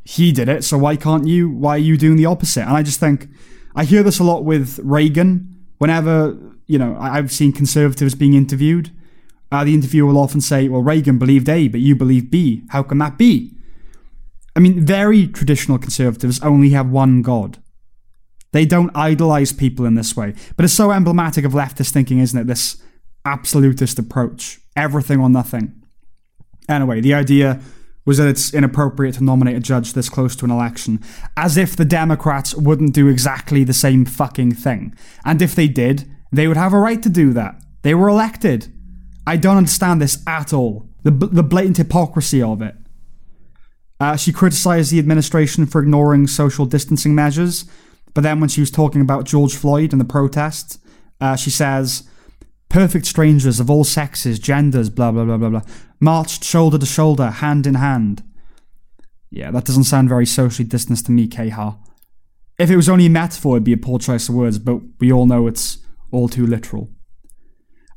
he 0.03 0.31
did 0.31 0.49
it, 0.49 0.63
so 0.63 0.79
why 0.79 0.95
can't 0.95 1.27
you? 1.27 1.51
Why 1.51 1.75
are 1.75 1.77
you 1.77 1.97
doing 1.97 2.15
the 2.15 2.25
opposite? 2.25 2.61
And 2.61 2.75
I 2.75 2.81
just 2.81 2.99
think 2.99 3.27
I 3.75 3.85
hear 3.85 4.03
this 4.03 4.19
a 4.19 4.23
lot 4.23 4.43
with 4.43 4.79
Reagan. 4.83 5.47
Whenever 5.77 6.37
you 6.67 6.77
know, 6.77 6.95
I've 6.99 7.31
seen 7.31 7.51
conservatives 7.51 8.15
being 8.15 8.33
interviewed. 8.33 8.91
Uh, 9.51 9.65
the 9.65 9.73
interviewer 9.73 10.07
will 10.07 10.17
often 10.17 10.39
say, 10.39 10.69
"Well, 10.69 10.81
Reagan 10.81 11.17
believed 11.17 11.49
A, 11.49 11.67
but 11.67 11.81
you 11.81 11.95
believe 11.95 12.31
B. 12.31 12.63
How 12.69 12.81
can 12.83 12.97
that 12.99 13.17
be?" 13.17 13.57
I 14.55 14.61
mean, 14.61 14.85
very 14.85 15.27
traditional 15.27 15.77
conservatives 15.77 16.39
only 16.41 16.69
have 16.69 16.89
one 16.89 17.21
God. 17.21 17.57
They 18.53 18.65
don't 18.65 18.91
idolize 18.95 19.51
people 19.51 19.85
in 19.85 19.95
this 19.95 20.15
way. 20.15 20.33
But 20.55 20.65
it's 20.65 20.73
so 20.73 20.91
emblematic 20.91 21.45
of 21.45 21.53
leftist 21.53 21.91
thinking, 21.91 22.19
isn't 22.19 22.39
it? 22.39 22.47
This 22.47 22.81
absolutist 23.25 23.99
approach 23.99 24.59
everything 24.75 25.19
or 25.19 25.29
nothing. 25.29 25.73
Anyway, 26.69 27.01
the 27.01 27.13
idea 27.13 27.59
was 28.05 28.17
that 28.17 28.27
it's 28.27 28.53
inappropriate 28.53 29.15
to 29.15 29.23
nominate 29.23 29.55
a 29.55 29.59
judge 29.59 29.93
this 29.93 30.09
close 30.09 30.35
to 30.35 30.45
an 30.45 30.51
election, 30.51 30.99
as 31.37 31.57
if 31.57 31.75
the 31.75 31.85
Democrats 31.85 32.55
wouldn't 32.55 32.93
do 32.93 33.07
exactly 33.07 33.63
the 33.63 33.73
same 33.73 34.05
fucking 34.05 34.53
thing. 34.53 34.95
And 35.23 35.41
if 35.41 35.53
they 35.53 35.67
did, 35.67 36.09
they 36.31 36.47
would 36.47 36.57
have 36.57 36.73
a 36.73 36.79
right 36.79 37.01
to 37.03 37.09
do 37.09 37.33
that. 37.33 37.61
They 37.83 37.93
were 37.93 38.09
elected. 38.09 38.73
I 39.27 39.37
don't 39.37 39.57
understand 39.57 40.01
this 40.01 40.23
at 40.25 40.53
all. 40.53 40.89
The, 41.03 41.11
the 41.11 41.43
blatant 41.43 41.77
hypocrisy 41.77 42.41
of 42.41 42.61
it. 42.61 42.75
Uh, 43.99 44.15
she 44.15 44.31
criticized 44.31 44.91
the 44.91 44.99
administration 44.99 45.67
for 45.67 45.81
ignoring 45.81 46.25
social 46.25 46.65
distancing 46.65 47.13
measures, 47.13 47.65
but 48.15 48.21
then 48.21 48.39
when 48.39 48.49
she 48.49 48.61
was 48.61 48.71
talking 48.71 49.01
about 49.01 49.25
George 49.25 49.55
Floyd 49.55 49.91
and 49.91 50.01
the 50.01 50.05
protests, 50.05 50.79
uh, 51.19 51.35
she 51.35 51.51
says, 51.51 52.03
Perfect 52.71 53.05
strangers 53.05 53.59
of 53.59 53.69
all 53.69 53.83
sexes, 53.83 54.39
genders, 54.39 54.89
blah, 54.89 55.11
blah, 55.11 55.25
blah, 55.25 55.35
blah, 55.35 55.49
blah, 55.49 55.61
marched 55.99 56.41
shoulder 56.45 56.77
to 56.77 56.85
shoulder, 56.85 57.29
hand 57.29 57.67
in 57.67 57.75
hand. 57.75 58.23
Yeah, 59.29 59.51
that 59.51 59.65
doesn't 59.65 59.83
sound 59.83 60.07
very 60.07 60.25
socially 60.25 60.65
distanced 60.65 61.07
to 61.07 61.11
me, 61.11 61.27
Keha. 61.27 61.77
If 62.57 62.69
it 62.69 62.77
was 62.77 62.87
only 62.87 63.07
a 63.07 63.09
metaphor, 63.09 63.57
it'd 63.57 63.65
be 63.65 63.73
a 63.73 63.77
poor 63.77 63.99
choice 63.99 64.29
of 64.29 64.35
words, 64.35 64.57
but 64.57 64.79
we 65.01 65.11
all 65.11 65.25
know 65.25 65.47
it's 65.47 65.79
all 66.13 66.29
too 66.29 66.47
literal. 66.47 66.89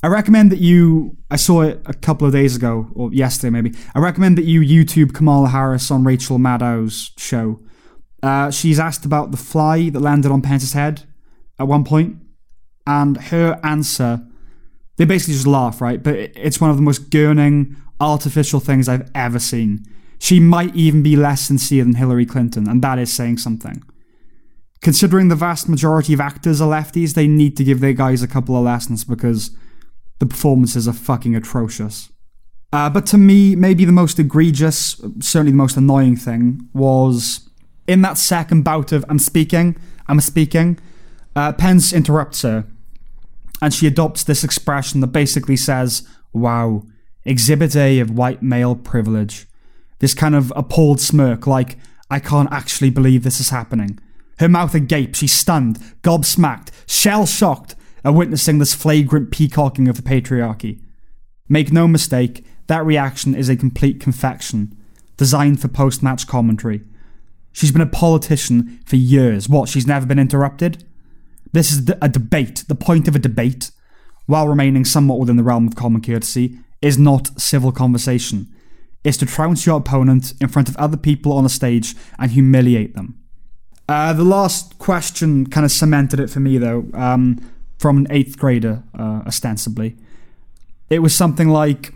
I 0.03 0.09
recommend 0.09 0.51
that 0.51 0.59
you. 0.59 1.19
I 1.31 1.37
saw 1.37 1.63
it 1.63 1.81
a 1.87 1.95
couple 1.95 2.27
of 2.27 2.33
days 2.33 2.57
ago, 2.57 2.91
or 2.95 3.13
yesterday 3.13 3.51
maybe. 3.51 3.79
I 3.95 4.01
recommend 4.01 4.37
that 4.39 4.45
you 4.45 4.61
YouTube 4.61 5.15
Kamala 5.15 5.51
Harris 5.51 5.89
on 5.93 6.03
Rachel 6.03 6.39
Maddow's 6.39 7.13
show. 7.17 7.61
Uh, 8.25 8.51
she's 8.51 8.81
asked 8.81 9.05
about 9.05 9.31
the 9.31 9.37
fly 9.37 9.89
that 9.91 10.01
landed 10.01 10.33
on 10.33 10.43
Pence's 10.43 10.73
head 10.73 11.05
at 11.61 11.69
one 11.69 11.85
point, 11.85 12.17
and 12.89 13.17
her 13.17 13.61
answer. 13.63 14.27
They 14.97 15.05
basically 15.05 15.35
just 15.35 15.47
laugh, 15.47 15.81
right? 15.81 16.03
But 16.03 16.17
it's 16.17 16.61
one 16.61 16.71
of 16.71 16.77
the 16.77 16.83
most 16.83 17.11
gurning, 17.11 17.77
artificial 18.01 18.61
things 18.61 18.89
I've 18.89 19.11
ever 19.15 19.39
seen. 19.39 19.85
She 20.19 20.41
might 20.41 20.75
even 20.75 21.03
be 21.03 21.17
less 21.17 21.43
sincere 21.43 21.85
than 21.85 21.97
Hillary 21.97 22.27
Clinton, 22.27 22.69
and 22.69 22.81
that 22.83 22.99
is 22.99 23.13
saying 23.13 23.39
something. 23.39 23.83
Considering 24.81 25.29
the 25.29 25.37
vast 25.37 25.69
majority 25.69 26.13
of 26.13 26.21
actors 26.21 26.61
are 26.61 26.71
lefties, 26.71 27.15
they 27.15 27.27
need 27.27 27.57
to 27.57 27.65
give 27.65 27.81
their 27.81 27.93
guys 27.93 28.23
a 28.23 28.29
couple 28.29 28.57
of 28.57 28.65
lessons 28.65 29.05
because 29.05 29.51
the 30.19 30.27
performances 30.27 30.87
are 30.87 30.93
fucking 30.93 31.35
atrocious. 31.35 32.11
Uh, 32.73 32.91
but 32.91 33.07
to 33.07 33.19
me, 33.19 33.55
maybe 33.57 33.85
the 33.85 33.93
most 33.93 34.19
egregious, 34.19 35.01
certainly 35.21 35.53
the 35.53 35.57
most 35.57 35.77
annoying 35.77 36.17
thing 36.17 36.69
was 36.75 37.49
in 37.87 38.03
that 38.03 38.19
second 38.19 38.63
bout 38.63 38.93
of 38.93 39.05
I'm 39.09 39.19
speaking, 39.19 39.77
I'm 40.07 40.21
speaking, 40.21 40.79
uh, 41.37 41.53
Pence 41.53 41.93
interrupts 41.93 42.43
her 42.43 42.67
and 43.65 43.73
she 43.73 43.87
adopts 43.87 44.23
this 44.23 44.45
expression 44.45 45.01
that 45.01 45.07
basically 45.07 45.57
says, 45.57 46.07
Wow, 46.35 46.83
exhibit 47.25 47.75
A 47.75 47.99
of 47.99 48.11
white 48.11 48.43
male 48.43 48.77
privilege. 48.77 49.47
This 50.01 50.13
kind 50.13 50.35
of 50.35 50.53
appalled 50.55 51.01
smirk, 51.01 51.47
like, 51.47 51.79
I 52.11 52.19
can't 52.19 52.53
actually 52.53 52.91
believe 52.91 53.23
this 53.23 53.41
is 53.41 53.49
happening. 53.49 53.99
Her 54.39 54.51
mouth 54.51 54.75
agape, 54.75 55.15
she's 55.15 55.33
stunned, 55.33 55.79
gobsmacked, 56.03 56.73
shell 56.87 57.25
shocked 57.25 57.75
at 58.05 58.13
witnessing 58.13 58.59
this 58.59 58.75
flagrant 58.75 59.31
peacocking 59.31 59.89
of 59.89 59.97
the 59.97 60.03
patriarchy. 60.03 60.83
Make 61.49 61.73
no 61.73 61.89
mistake, 61.89 62.45
that 62.67 62.85
reaction 62.85 63.35
is 63.35 63.49
a 63.49 63.57
complete 63.57 63.99
confection, 63.99 64.77
designed 65.17 65.63
for 65.63 65.69
post 65.69 66.03
match 66.03 66.27
commentary. 66.27 66.83
She's 67.53 67.73
been 67.73 67.81
a 67.81 67.87
politician 67.87 68.81
for 68.85 68.97
years. 68.97 69.49
What, 69.49 69.71
she's 69.71 69.87
never 69.87 70.05
been 70.05 70.19
interrupted? 70.19 70.85
This 71.55 71.71
is 71.71 71.89
a 72.03 72.09
debate. 72.09 72.65
The 72.67 72.75
point 72.75 73.07
of 73.07 73.15
a 73.15 73.21
debate, 73.21 73.71
while 74.27 74.49
remaining 74.49 74.85
somewhat 74.85 75.21
within 75.21 75.37
the 75.37 75.45
realm 75.45 75.69
of 75.69 75.77
common 75.77 76.03
courtesy, 76.03 76.59
is 76.83 76.99
not 76.99 77.41
civil 77.41 77.71
conversation. 77.71 78.53
It's 79.05 79.17
to 79.19 79.27
trounce 79.27 79.65
your 79.65 79.77
opponent 79.77 80.35
in 80.41 80.49
front 80.49 80.69
of 80.69 80.77
other 80.79 80.97
people 80.97 81.33
on 81.33 81.45
a 81.45 81.49
stage 81.49 81.95
and 82.19 82.33
humiliate 82.33 82.97
them. 82.97 83.21
Uh, 83.89 84.13
the 84.13 84.25
last 84.25 84.79
question 84.79 85.47
kind 85.47 85.65
of 85.65 85.71
cemented 85.71 86.19
it 86.19 86.29
for 86.29 86.41
me, 86.41 86.59
though, 86.59 86.87
um, 86.93 87.39
from 87.79 87.99
an 87.99 88.09
eighth 88.11 88.37
grader, 88.37 88.83
uh, 88.99 89.23
ostensibly. 89.25 89.97
It 90.91 90.99
was 90.99 91.15
something 91.15 91.51
like 91.51 91.95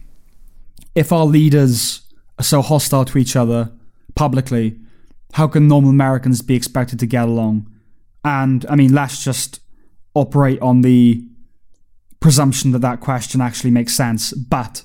if 0.94 1.10
our 1.10 1.26
leaders 1.26 2.02
are 2.38 2.44
so 2.44 2.62
hostile 2.62 3.04
to 3.06 3.18
each 3.18 3.34
other 3.34 3.72
publicly, 4.14 4.78
how 5.32 5.48
can 5.48 5.66
normal 5.66 5.90
Americans 5.90 6.42
be 6.42 6.54
expected 6.54 7.00
to 7.00 7.06
get 7.06 7.24
along? 7.24 7.68
And 8.28 8.66
I 8.68 8.76
mean, 8.76 8.92
let's 8.92 9.24
just 9.24 9.60
operate 10.12 10.60
on 10.60 10.82
the 10.82 11.24
presumption 12.20 12.72
that 12.72 12.80
that 12.80 13.00
question 13.00 13.40
actually 13.40 13.70
makes 13.70 13.94
sense. 13.96 14.34
But 14.34 14.84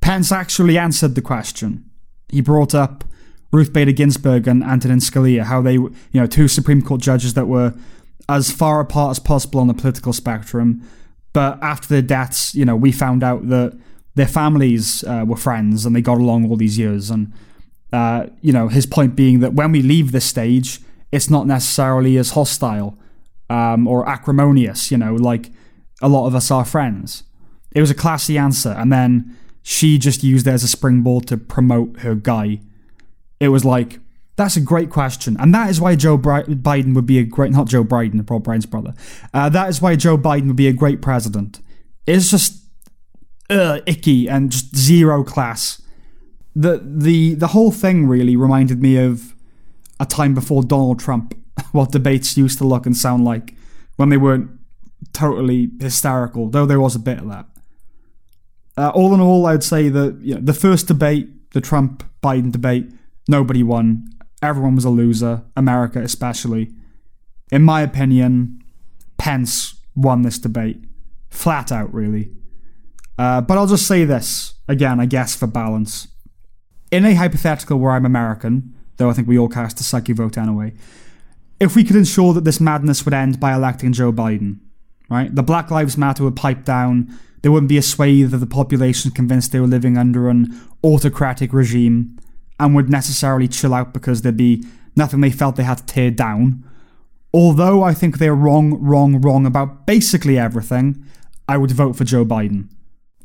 Pence 0.00 0.32
actually 0.32 0.76
answered 0.76 1.14
the 1.14 1.22
question. 1.22 1.88
He 2.28 2.40
brought 2.40 2.74
up 2.74 3.04
Ruth 3.52 3.72
Bader 3.72 3.92
Ginsburg 3.92 4.48
and 4.48 4.64
Antonin 4.64 4.98
Scalia, 4.98 5.44
how 5.44 5.62
they, 5.62 5.74
you 5.74 5.94
know, 6.12 6.26
two 6.26 6.48
Supreme 6.48 6.82
Court 6.82 7.00
judges 7.00 7.34
that 7.34 7.46
were 7.46 7.72
as 8.28 8.50
far 8.50 8.80
apart 8.80 9.12
as 9.12 9.20
possible 9.20 9.60
on 9.60 9.68
the 9.68 9.74
political 9.74 10.12
spectrum. 10.12 10.82
But 11.32 11.62
after 11.62 11.86
their 11.86 12.02
deaths, 12.02 12.52
you 12.52 12.64
know, 12.64 12.74
we 12.74 12.90
found 12.90 13.22
out 13.22 13.48
that 13.48 13.78
their 14.16 14.26
families 14.26 15.04
uh, 15.04 15.24
were 15.24 15.36
friends 15.36 15.86
and 15.86 15.94
they 15.94 16.00
got 16.00 16.18
along 16.18 16.50
all 16.50 16.56
these 16.56 16.78
years. 16.78 17.10
And, 17.10 17.32
uh, 17.92 18.26
you 18.40 18.52
know, 18.52 18.66
his 18.66 18.86
point 18.86 19.14
being 19.14 19.38
that 19.38 19.52
when 19.52 19.70
we 19.70 19.82
leave 19.82 20.10
this 20.10 20.24
stage, 20.24 20.80
it's 21.12 21.30
not 21.30 21.46
necessarily 21.46 22.16
as 22.16 22.30
hostile 22.30 22.98
um, 23.48 23.86
or 23.86 24.08
acrimonious, 24.08 24.90
you 24.90 24.98
know, 24.98 25.14
like 25.14 25.50
a 26.02 26.08
lot 26.08 26.26
of 26.26 26.34
us 26.34 26.50
are 26.50 26.64
friends. 26.64 27.22
It 27.72 27.80
was 27.80 27.90
a 27.90 27.94
classy 27.94 28.38
answer. 28.38 28.70
And 28.70 28.92
then 28.92 29.36
she 29.62 29.98
just 29.98 30.22
used 30.22 30.46
it 30.46 30.50
as 30.50 30.64
a 30.64 30.68
springboard 30.68 31.26
to 31.28 31.36
promote 31.36 32.00
her 32.00 32.14
guy. 32.14 32.60
It 33.40 33.48
was 33.48 33.64
like, 33.64 34.00
that's 34.36 34.56
a 34.56 34.60
great 34.60 34.90
question. 34.90 35.36
And 35.38 35.54
that 35.54 35.70
is 35.70 35.80
why 35.80 35.96
Joe 35.96 36.16
Bri- 36.16 36.44
Biden 36.44 36.94
would 36.94 37.06
be 37.06 37.18
a 37.18 37.24
great, 37.24 37.52
not 37.52 37.68
Joe 37.68 37.84
Biden, 37.84 38.26
Paul 38.26 38.40
Biden's 38.40 38.66
brother. 38.66 38.94
Uh, 39.32 39.48
that 39.48 39.68
is 39.68 39.80
why 39.80 39.96
Joe 39.96 40.18
Biden 40.18 40.46
would 40.48 40.56
be 40.56 40.68
a 40.68 40.72
great 40.72 41.00
president. 41.00 41.60
It's 42.06 42.30
just 42.30 42.62
uh, 43.48 43.80
icky 43.86 44.28
and 44.28 44.50
just 44.50 44.76
zero 44.76 45.24
class. 45.24 45.80
The, 46.54 46.82
the, 46.84 47.34
the 47.34 47.48
whole 47.48 47.70
thing 47.70 48.06
really 48.06 48.36
reminded 48.36 48.82
me 48.82 48.96
of 48.96 49.34
a 49.98 50.06
time 50.06 50.34
before 50.34 50.62
Donald 50.62 50.98
Trump, 50.98 51.34
what 51.72 51.92
debates 51.92 52.36
used 52.36 52.58
to 52.58 52.64
look 52.64 52.86
and 52.86 52.96
sound 52.96 53.24
like 53.24 53.54
when 53.96 54.08
they 54.08 54.16
weren't 54.16 54.50
totally 55.12 55.70
hysterical, 55.80 56.48
though 56.48 56.66
there 56.66 56.80
was 56.80 56.94
a 56.94 57.00
bit 57.00 57.18
of 57.18 57.28
that. 57.28 57.46
Uh, 58.76 58.90
all 58.90 59.14
in 59.14 59.20
all, 59.20 59.46
I'd 59.46 59.64
say 59.64 59.88
that 59.88 60.18
you 60.20 60.34
know, 60.34 60.40
the 60.40 60.52
first 60.52 60.86
debate, 60.86 61.52
the 61.52 61.60
Trump 61.60 62.04
Biden 62.22 62.52
debate, 62.52 62.92
nobody 63.28 63.62
won. 63.62 64.08
Everyone 64.42 64.74
was 64.74 64.84
a 64.84 64.90
loser, 64.90 65.44
America 65.56 66.00
especially. 66.00 66.70
In 67.50 67.62
my 67.62 67.80
opinion, 67.80 68.62
Pence 69.16 69.80
won 69.94 70.22
this 70.22 70.38
debate. 70.38 70.84
Flat 71.30 71.72
out, 71.72 71.92
really. 71.92 72.32
Uh, 73.18 73.40
but 73.40 73.56
I'll 73.56 73.66
just 73.66 73.86
say 73.86 74.04
this, 74.04 74.54
again, 74.68 75.00
I 75.00 75.06
guess 75.06 75.34
for 75.34 75.46
balance. 75.46 76.08
In 76.90 77.04
a 77.06 77.14
hypothetical 77.14 77.78
where 77.78 77.92
I'm 77.92 78.04
American, 78.04 78.75
though 78.96 79.10
I 79.10 79.12
think 79.12 79.28
we 79.28 79.38
all 79.38 79.48
cast 79.48 79.80
a 79.80 79.84
sucky 79.84 80.14
vote 80.14 80.38
anyway, 80.38 80.72
if 81.60 81.74
we 81.74 81.84
could 81.84 81.96
ensure 81.96 82.34
that 82.34 82.44
this 82.44 82.60
madness 82.60 83.04
would 83.04 83.14
end 83.14 83.40
by 83.40 83.54
electing 83.54 83.92
Joe 83.92 84.12
Biden, 84.12 84.58
right? 85.08 85.34
The 85.34 85.42
Black 85.42 85.70
Lives 85.70 85.96
Matter 85.96 86.24
would 86.24 86.36
pipe 86.36 86.64
down. 86.64 87.18
There 87.42 87.52
wouldn't 87.52 87.68
be 87.68 87.78
a 87.78 87.82
swathe 87.82 88.34
of 88.34 88.40
the 88.40 88.46
population 88.46 89.10
convinced 89.10 89.52
they 89.52 89.60
were 89.60 89.66
living 89.66 89.96
under 89.96 90.28
an 90.28 90.58
autocratic 90.84 91.52
regime 91.52 92.18
and 92.58 92.74
would 92.74 92.90
necessarily 92.90 93.48
chill 93.48 93.74
out 93.74 93.94
because 93.94 94.22
there'd 94.22 94.36
be 94.36 94.64
nothing 94.96 95.20
they 95.20 95.30
felt 95.30 95.56
they 95.56 95.62
had 95.62 95.78
to 95.78 95.86
tear 95.86 96.10
down. 96.10 96.64
Although 97.32 97.82
I 97.82 97.94
think 97.94 98.18
they're 98.18 98.34
wrong, 98.34 98.74
wrong, 98.82 99.20
wrong 99.20 99.46
about 99.46 99.86
basically 99.86 100.38
everything, 100.38 101.04
I 101.48 101.58
would 101.58 101.70
vote 101.70 101.94
for 101.94 102.04
Joe 102.04 102.24
Biden. 102.24 102.68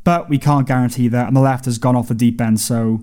But 0.03 0.29
we 0.29 0.37
can't 0.37 0.67
guarantee 0.67 1.07
that, 1.07 1.27
and 1.27 1.35
the 1.35 1.41
left 1.41 1.65
has 1.65 1.77
gone 1.77 1.95
off 1.95 2.07
the 2.07 2.15
deep 2.15 2.41
end, 2.41 2.59
so 2.59 3.01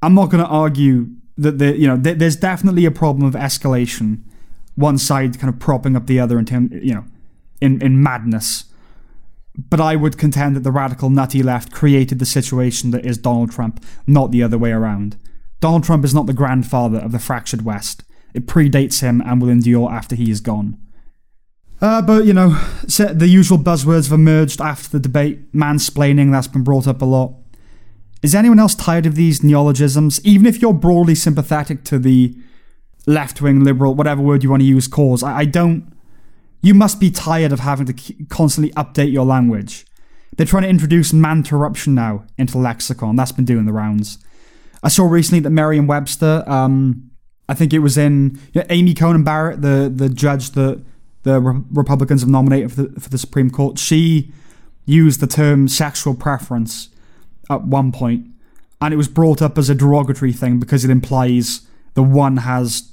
I'm 0.00 0.14
not 0.14 0.30
going 0.30 0.42
to 0.42 0.48
argue 0.48 1.08
that 1.42 1.58
the 1.58 1.76
you 1.76 1.86
know 1.86 2.00
th- 2.00 2.18
there's 2.18 2.36
definitely 2.36 2.84
a 2.84 2.90
problem 2.90 3.26
of 3.26 3.34
escalation, 3.34 4.22
one 4.74 4.98
side 4.98 5.38
kind 5.38 5.52
of 5.52 5.60
propping 5.60 5.96
up 5.96 6.06
the 6.06 6.18
other 6.18 6.38
in 6.38 6.44
term, 6.44 6.70
you 6.72 6.94
know 6.94 7.04
in 7.60 7.80
in 7.80 8.02
madness. 8.02 8.64
But 9.68 9.80
I 9.80 9.96
would 9.96 10.16
contend 10.16 10.56
that 10.56 10.64
the 10.64 10.72
radical 10.72 11.10
nutty 11.10 11.42
left 11.42 11.72
created 11.72 12.18
the 12.18 12.26
situation 12.26 12.90
that 12.90 13.04
is 13.04 13.18
Donald 13.18 13.52
Trump, 13.52 13.84
not 14.06 14.30
the 14.30 14.42
other 14.42 14.56
way 14.56 14.72
around. 14.72 15.16
Donald 15.60 15.84
Trump 15.84 16.04
is 16.04 16.14
not 16.14 16.26
the 16.26 16.32
grandfather 16.32 16.98
of 16.98 17.12
the 17.12 17.18
fractured 17.18 17.62
West. 17.62 18.02
It 18.34 18.46
predates 18.46 19.02
him 19.02 19.20
and 19.20 19.40
will 19.40 19.50
endure 19.50 19.90
after 19.90 20.16
he 20.16 20.30
is 20.30 20.40
gone. 20.40 20.78
Uh, 21.82 22.00
but, 22.00 22.24
you 22.24 22.32
know, 22.32 22.50
the 22.86 23.28
usual 23.28 23.58
buzzwords 23.58 24.08
have 24.08 24.18
emerged 24.18 24.60
after 24.60 24.88
the 24.88 25.00
debate. 25.00 25.52
Mansplaining, 25.52 26.32
that's 26.32 26.46
been 26.46 26.64
brought 26.64 26.86
up 26.86 27.02
a 27.02 27.04
lot. 27.04 27.34
Is 28.22 28.36
anyone 28.36 28.60
else 28.60 28.76
tired 28.76 29.04
of 29.04 29.16
these 29.16 29.42
neologisms? 29.42 30.24
Even 30.24 30.46
if 30.46 30.62
you're 30.62 30.72
broadly 30.72 31.16
sympathetic 31.16 31.82
to 31.84 31.98
the 31.98 32.34
left 33.04 33.42
wing, 33.42 33.64
liberal, 33.64 33.94
whatever 33.94 34.22
word 34.22 34.44
you 34.44 34.50
want 34.50 34.62
to 34.62 34.66
use, 34.66 34.86
cause, 34.86 35.22
I, 35.22 35.38
I 35.38 35.44
don't. 35.44 35.92
You 36.62 36.74
must 36.74 37.00
be 37.00 37.10
tired 37.10 37.50
of 37.50 37.60
having 37.60 37.86
to 37.86 38.14
constantly 38.26 38.72
update 38.74 39.12
your 39.12 39.24
language. 39.24 39.84
They're 40.36 40.46
trying 40.46 40.62
to 40.62 40.68
introduce 40.68 41.12
manterruption 41.12 41.96
now 41.96 42.24
into 42.38 42.58
lexicon. 42.58 43.16
That's 43.16 43.32
been 43.32 43.44
doing 43.44 43.66
the 43.66 43.72
rounds. 43.72 44.18
I 44.84 44.88
saw 44.88 45.06
recently 45.06 45.40
that 45.40 45.50
Merriam 45.50 45.88
Webster, 45.88 46.44
um, 46.46 47.10
I 47.48 47.54
think 47.54 47.72
it 47.72 47.80
was 47.80 47.98
in 47.98 48.38
you 48.52 48.60
know, 48.60 48.66
Amy 48.70 48.94
Coney 48.94 49.22
Barrett, 49.24 49.62
the, 49.62 49.92
the 49.94 50.08
judge 50.08 50.50
that 50.50 50.82
the 51.24 51.40
Re- 51.40 51.62
Republicans 51.72 52.20
have 52.22 52.30
nominated 52.30 52.72
for 52.72 52.82
the, 52.82 53.00
for 53.00 53.10
the 53.10 53.18
Supreme 53.18 53.50
Court, 53.50 53.78
she 53.78 54.32
used 54.86 55.20
the 55.20 55.26
term 55.26 55.66
sexual 55.66 56.14
preference 56.14 56.88
at 57.50 57.64
one 57.64 57.92
point, 57.92 58.26
and 58.80 58.92
it 58.92 58.96
was 58.96 59.08
brought 59.08 59.42
up 59.42 59.58
as 59.58 59.70
a 59.70 59.74
derogatory 59.74 60.32
thing 60.32 60.58
because 60.58 60.84
it 60.84 60.90
implies 60.90 61.66
the 61.94 62.02
one 62.02 62.38
has 62.38 62.92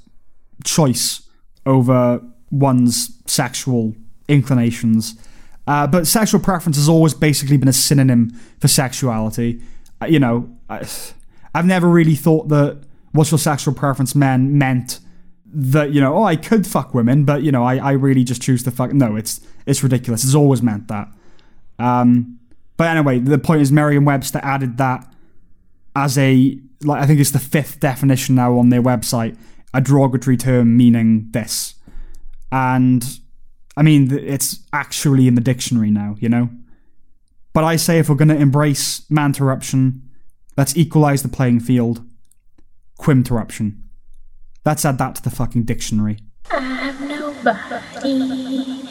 choice 0.64 1.22
over 1.66 2.20
one's 2.50 3.20
sexual 3.26 3.94
inclinations. 4.28 5.14
Uh, 5.66 5.86
but 5.86 6.06
sexual 6.06 6.40
preference 6.40 6.76
has 6.76 6.88
always 6.88 7.14
basically 7.14 7.56
been 7.56 7.68
a 7.68 7.72
synonym 7.72 8.30
for 8.58 8.68
sexuality. 8.68 9.62
Uh, 10.02 10.06
you 10.06 10.18
know, 10.18 10.50
I, 10.68 10.86
I've 11.54 11.66
never 11.66 11.88
really 11.88 12.16
thought 12.16 12.48
that 12.48 12.82
what's 13.12 13.30
your 13.30 13.38
sexual 13.38 13.74
preference 13.74 14.14
man 14.14 14.58
meant 14.58 14.98
that 15.52 15.92
you 15.92 16.00
know, 16.00 16.16
oh, 16.16 16.22
I 16.22 16.36
could 16.36 16.66
fuck 16.66 16.94
women, 16.94 17.24
but 17.24 17.42
you 17.42 17.52
know, 17.52 17.64
I, 17.64 17.76
I 17.76 17.92
really 17.92 18.24
just 18.24 18.42
choose 18.42 18.62
to 18.64 18.70
fuck. 18.70 18.92
No, 18.92 19.16
it's 19.16 19.40
it's 19.66 19.82
ridiculous. 19.82 20.24
It's 20.24 20.34
always 20.34 20.62
meant 20.62 20.88
that. 20.88 21.08
Um, 21.78 22.39
but 22.80 22.86
anyway, 22.88 23.18
the 23.18 23.36
point 23.36 23.60
is 23.60 23.70
Merriam-Webster 23.70 24.40
added 24.42 24.78
that 24.78 25.06
as 25.94 26.16
a 26.16 26.58
like 26.82 27.02
I 27.02 27.06
think 27.06 27.20
it's 27.20 27.30
the 27.30 27.38
fifth 27.38 27.78
definition 27.78 28.34
now 28.36 28.56
on 28.56 28.70
their 28.70 28.80
website, 28.80 29.36
a 29.74 29.82
derogatory 29.82 30.38
term 30.38 30.78
meaning 30.78 31.28
this. 31.32 31.74
And 32.50 33.04
I 33.76 33.82
mean, 33.82 34.10
it's 34.10 34.60
actually 34.72 35.28
in 35.28 35.34
the 35.34 35.42
dictionary 35.42 35.90
now, 35.90 36.16
you 36.20 36.30
know? 36.30 36.48
But 37.52 37.64
I 37.64 37.76
say 37.76 37.98
if 37.98 38.08
we're 38.08 38.14
going 38.14 38.28
to 38.28 38.36
embrace 38.38 39.04
manterruption, 39.10 40.08
let's 40.56 40.74
equalize 40.74 41.22
the 41.22 41.28
playing 41.28 41.60
field. 41.60 42.02
Quimterruption. 42.98 43.78
Let's 44.64 44.86
add 44.86 44.96
that 44.96 45.16
to 45.16 45.22
the 45.22 45.28
fucking 45.28 45.64
dictionary. 45.64 46.16
I'm 46.50 47.06
nobody. 47.06 48.88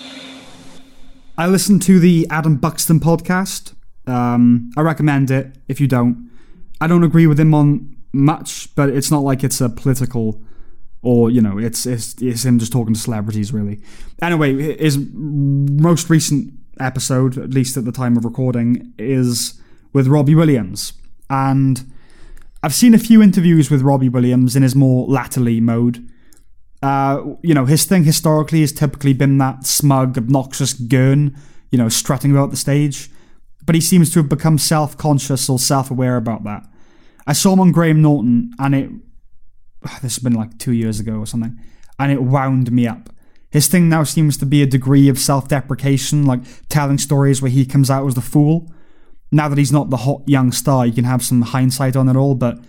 I 1.40 1.48
listened 1.48 1.82
to 1.84 1.98
the 2.00 2.28
Adam 2.30 2.58
Buxton 2.58 3.00
podcast. 3.00 3.74
Um, 4.10 4.72
I 4.76 4.82
recommend 4.82 5.30
it 5.32 5.56
if 5.68 5.80
you 5.80 5.88
don't. 5.88 6.30
I 6.82 6.88
don't 6.88 7.04
agree 7.04 7.28
with 7.28 7.40
him 7.40 7.54
on 7.54 7.96
much, 8.12 8.74
but 8.76 8.90
it's 8.90 9.12
not 9.12 9.24
like 9.24 9.44
it's 9.44 9.62
a 9.62 9.70
political 9.70 10.42
or 11.02 11.30
you 11.30 11.42
know, 11.42 11.58
it's 11.58 11.86
it's 11.86 12.22
it's 12.22 12.44
him 12.44 12.60
just 12.60 12.72
talking 12.72 12.94
to 12.94 13.00
celebrities 13.00 13.54
really. 13.54 13.82
Anyway, 14.22 14.78
his 14.78 14.98
most 15.14 16.10
recent 16.10 16.54
episode, 16.80 17.38
at 17.38 17.52
least 17.52 17.78
at 17.78 17.86
the 17.86 17.92
time 17.92 18.18
of 18.18 18.26
recording, 18.26 18.94
is 18.98 19.62
with 19.94 20.08
Robbie 20.08 20.36
Williams, 20.36 20.94
and 21.30 21.92
I've 22.62 22.74
seen 22.74 22.94
a 22.94 23.00
few 23.00 23.22
interviews 23.22 23.72
with 23.72 23.82
Robbie 23.82 24.10
Williams 24.10 24.56
in 24.56 24.64
his 24.64 24.76
more 24.76 25.08
latterly 25.08 25.62
mode. 25.62 26.06
Uh, 26.82 27.36
you 27.44 27.54
know, 27.54 27.66
his 27.66 27.86
thing 27.86 28.04
historically 28.04 28.62
has 28.62 28.72
typically 28.72 29.14
been 29.14 29.38
that 29.38 29.66
smug, 29.66 30.18
obnoxious 30.18 30.74
gurn, 30.74 31.36
you 31.72 31.78
know, 31.78 31.90
strutting 31.90 32.32
about 32.32 32.52
the 32.52 32.58
stage 32.58 33.10
but 33.66 33.76
he 33.76 33.82
seems 33.82 34.12
to 34.12 34.20
have 34.20 34.30
become 34.30 34.58
self 34.58 34.98
conscious 34.98 35.50
or 35.50 35.60
self 35.60 35.92
aware 35.92 36.18
about 36.18 36.44
that. 36.44 36.68
I 37.28 37.34
saw 37.34 37.54
him 37.54 37.60
on 37.60 37.72
Graham 37.72 38.02
Norton, 38.02 38.52
and 38.60 38.76
it. 38.76 38.90
This 40.02 40.16
has 40.16 40.20
been 40.20 40.34
like 40.34 40.58
two 40.58 40.74
years 40.74 41.00
ago 41.00 41.14
or 41.14 41.26
something, 41.26 41.58
and 41.98 42.12
it 42.12 42.22
wound 42.22 42.72
me 42.72 42.88
up. 42.88 43.10
His 43.52 43.68
thing 43.68 43.90
now 43.90 44.04
seems 44.04 44.38
to 44.38 44.46
be 44.46 44.62
a 44.62 44.68
degree 44.68 45.10
of 45.10 45.18
self 45.18 45.48
deprecation, 45.48 46.26
like 46.26 46.42
telling 46.70 46.98
stories 46.98 47.42
where 47.42 47.52
he 47.52 47.66
comes 47.66 47.90
out 47.90 48.06
as 48.06 48.16
the 48.16 48.22
fool. 48.22 48.72
Now 49.32 49.48
that 49.48 49.58
he's 49.58 49.72
not 49.72 49.90
the 49.90 49.98
hot 49.98 50.24
young 50.28 50.52
star, 50.52 50.86
you 50.86 50.94
can 50.94 51.06
have 51.06 51.24
some 51.24 51.42
hindsight 51.42 51.96
on 51.96 52.10
it 52.10 52.16
all, 52.16 52.36
but 52.36 52.60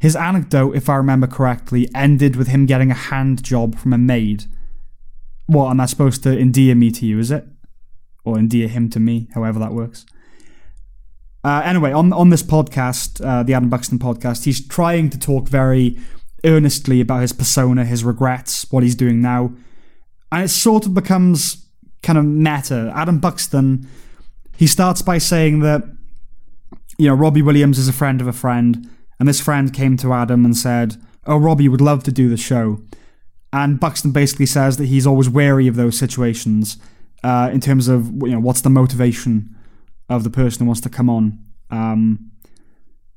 his 0.00 0.16
anecdote, 0.16 0.74
if 0.74 0.88
I 0.88 0.96
remember 0.96 1.26
correctly, 1.26 1.88
ended 1.94 2.34
with 2.34 2.48
him 2.48 2.66
getting 2.66 2.90
a 2.90 2.94
hand 2.94 3.44
job 3.44 3.76
from 3.76 3.92
a 3.92 3.98
maid. 3.98 4.44
What, 5.46 5.70
am 5.70 5.80
I 5.80 5.86
supposed 5.86 6.22
to 6.22 6.36
endear 6.36 6.74
me 6.74 6.90
to 6.92 7.06
you, 7.06 7.18
is 7.18 7.30
it? 7.30 7.46
Or 8.24 8.38
endear 8.38 8.66
him 8.66 8.88
to 8.90 9.00
me, 9.00 9.28
however 9.34 9.58
that 9.58 9.72
works. 9.72 10.06
Uh, 11.42 11.62
anyway, 11.64 11.92
on 11.92 12.12
on 12.12 12.30
this 12.30 12.42
podcast, 12.42 13.24
uh, 13.24 13.42
the 13.42 13.54
Adam 13.54 13.70
Buxton 13.70 13.98
podcast, 13.98 14.44
he's 14.44 14.66
trying 14.66 15.08
to 15.10 15.18
talk 15.18 15.48
very 15.48 15.98
earnestly 16.44 17.00
about 17.00 17.20
his 17.20 17.32
persona, 17.32 17.84
his 17.84 18.04
regrets, 18.04 18.70
what 18.70 18.82
he's 18.82 18.94
doing 18.94 19.20
now, 19.20 19.52
and 20.30 20.44
it 20.44 20.48
sort 20.48 20.86
of 20.86 20.94
becomes 20.94 21.66
kind 22.02 22.18
of 22.18 22.24
meta. 22.24 22.92
Adam 22.94 23.18
Buxton, 23.18 23.88
he 24.56 24.66
starts 24.66 25.02
by 25.02 25.18
saying 25.18 25.60
that 25.60 25.82
you 26.98 27.08
know 27.08 27.14
Robbie 27.14 27.42
Williams 27.42 27.78
is 27.78 27.88
a 27.88 27.92
friend 27.92 28.20
of 28.20 28.26
a 28.26 28.32
friend, 28.32 28.88
and 29.18 29.26
this 29.26 29.40
friend 29.40 29.72
came 29.72 29.96
to 29.98 30.12
Adam 30.12 30.44
and 30.44 30.54
said, 30.56 30.96
"Oh, 31.26 31.38
Robbie 31.38 31.68
would 31.68 31.80
love 31.80 32.02
to 32.04 32.12
do 32.12 32.28
the 32.28 32.36
show," 32.36 32.82
and 33.50 33.80
Buxton 33.80 34.12
basically 34.12 34.46
says 34.46 34.76
that 34.76 34.86
he's 34.86 35.06
always 35.06 35.30
wary 35.30 35.66
of 35.68 35.76
those 35.76 35.98
situations 35.98 36.76
uh, 37.24 37.48
in 37.50 37.60
terms 37.60 37.88
of 37.88 38.10
you 38.26 38.32
know 38.32 38.40
what's 38.40 38.60
the 38.60 38.68
motivation 38.70 39.56
of 40.10 40.24
the 40.24 40.30
person 40.30 40.60
who 40.60 40.66
wants 40.66 40.82
to 40.82 40.90
come 40.90 41.08
on. 41.08 41.38
Um, 41.70 42.32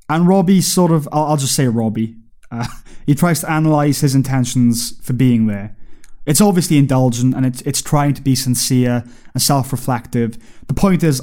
and 0.08 0.28
Robbie 0.28 0.60
sort 0.60 0.92
of, 0.92 1.08
I'll, 1.12 1.24
I'll 1.24 1.36
just 1.36 1.54
say 1.54 1.66
Robbie, 1.66 2.16
uh, 2.50 2.66
he 3.06 3.14
tries 3.14 3.40
to 3.40 3.50
analyze 3.50 4.00
his 4.00 4.14
intentions 4.14 4.98
for 5.02 5.12
being 5.12 5.46
there. 5.46 5.76
It's 6.24 6.40
obviously 6.40 6.78
indulgent 6.78 7.34
and 7.34 7.44
it's, 7.44 7.60
it's 7.62 7.82
trying 7.82 8.14
to 8.14 8.22
be 8.22 8.34
sincere 8.34 9.04
and 9.34 9.42
self 9.42 9.72
reflective. 9.72 10.38
The 10.68 10.74
point 10.74 11.02
is, 11.02 11.20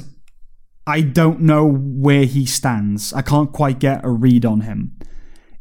I 0.86 1.00
don't 1.00 1.40
know 1.40 1.66
where 1.66 2.24
he 2.24 2.46
stands. 2.46 3.12
I 3.12 3.22
can't 3.22 3.52
quite 3.52 3.78
get 3.78 4.04
a 4.04 4.10
read 4.10 4.44
on 4.44 4.60
him. 4.60 4.96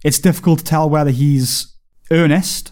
It's 0.04 0.20
difficult 0.20 0.60
to 0.60 0.66
tell 0.66 0.90
whether 0.90 1.12
he's 1.12 1.76
earnest 2.12 2.72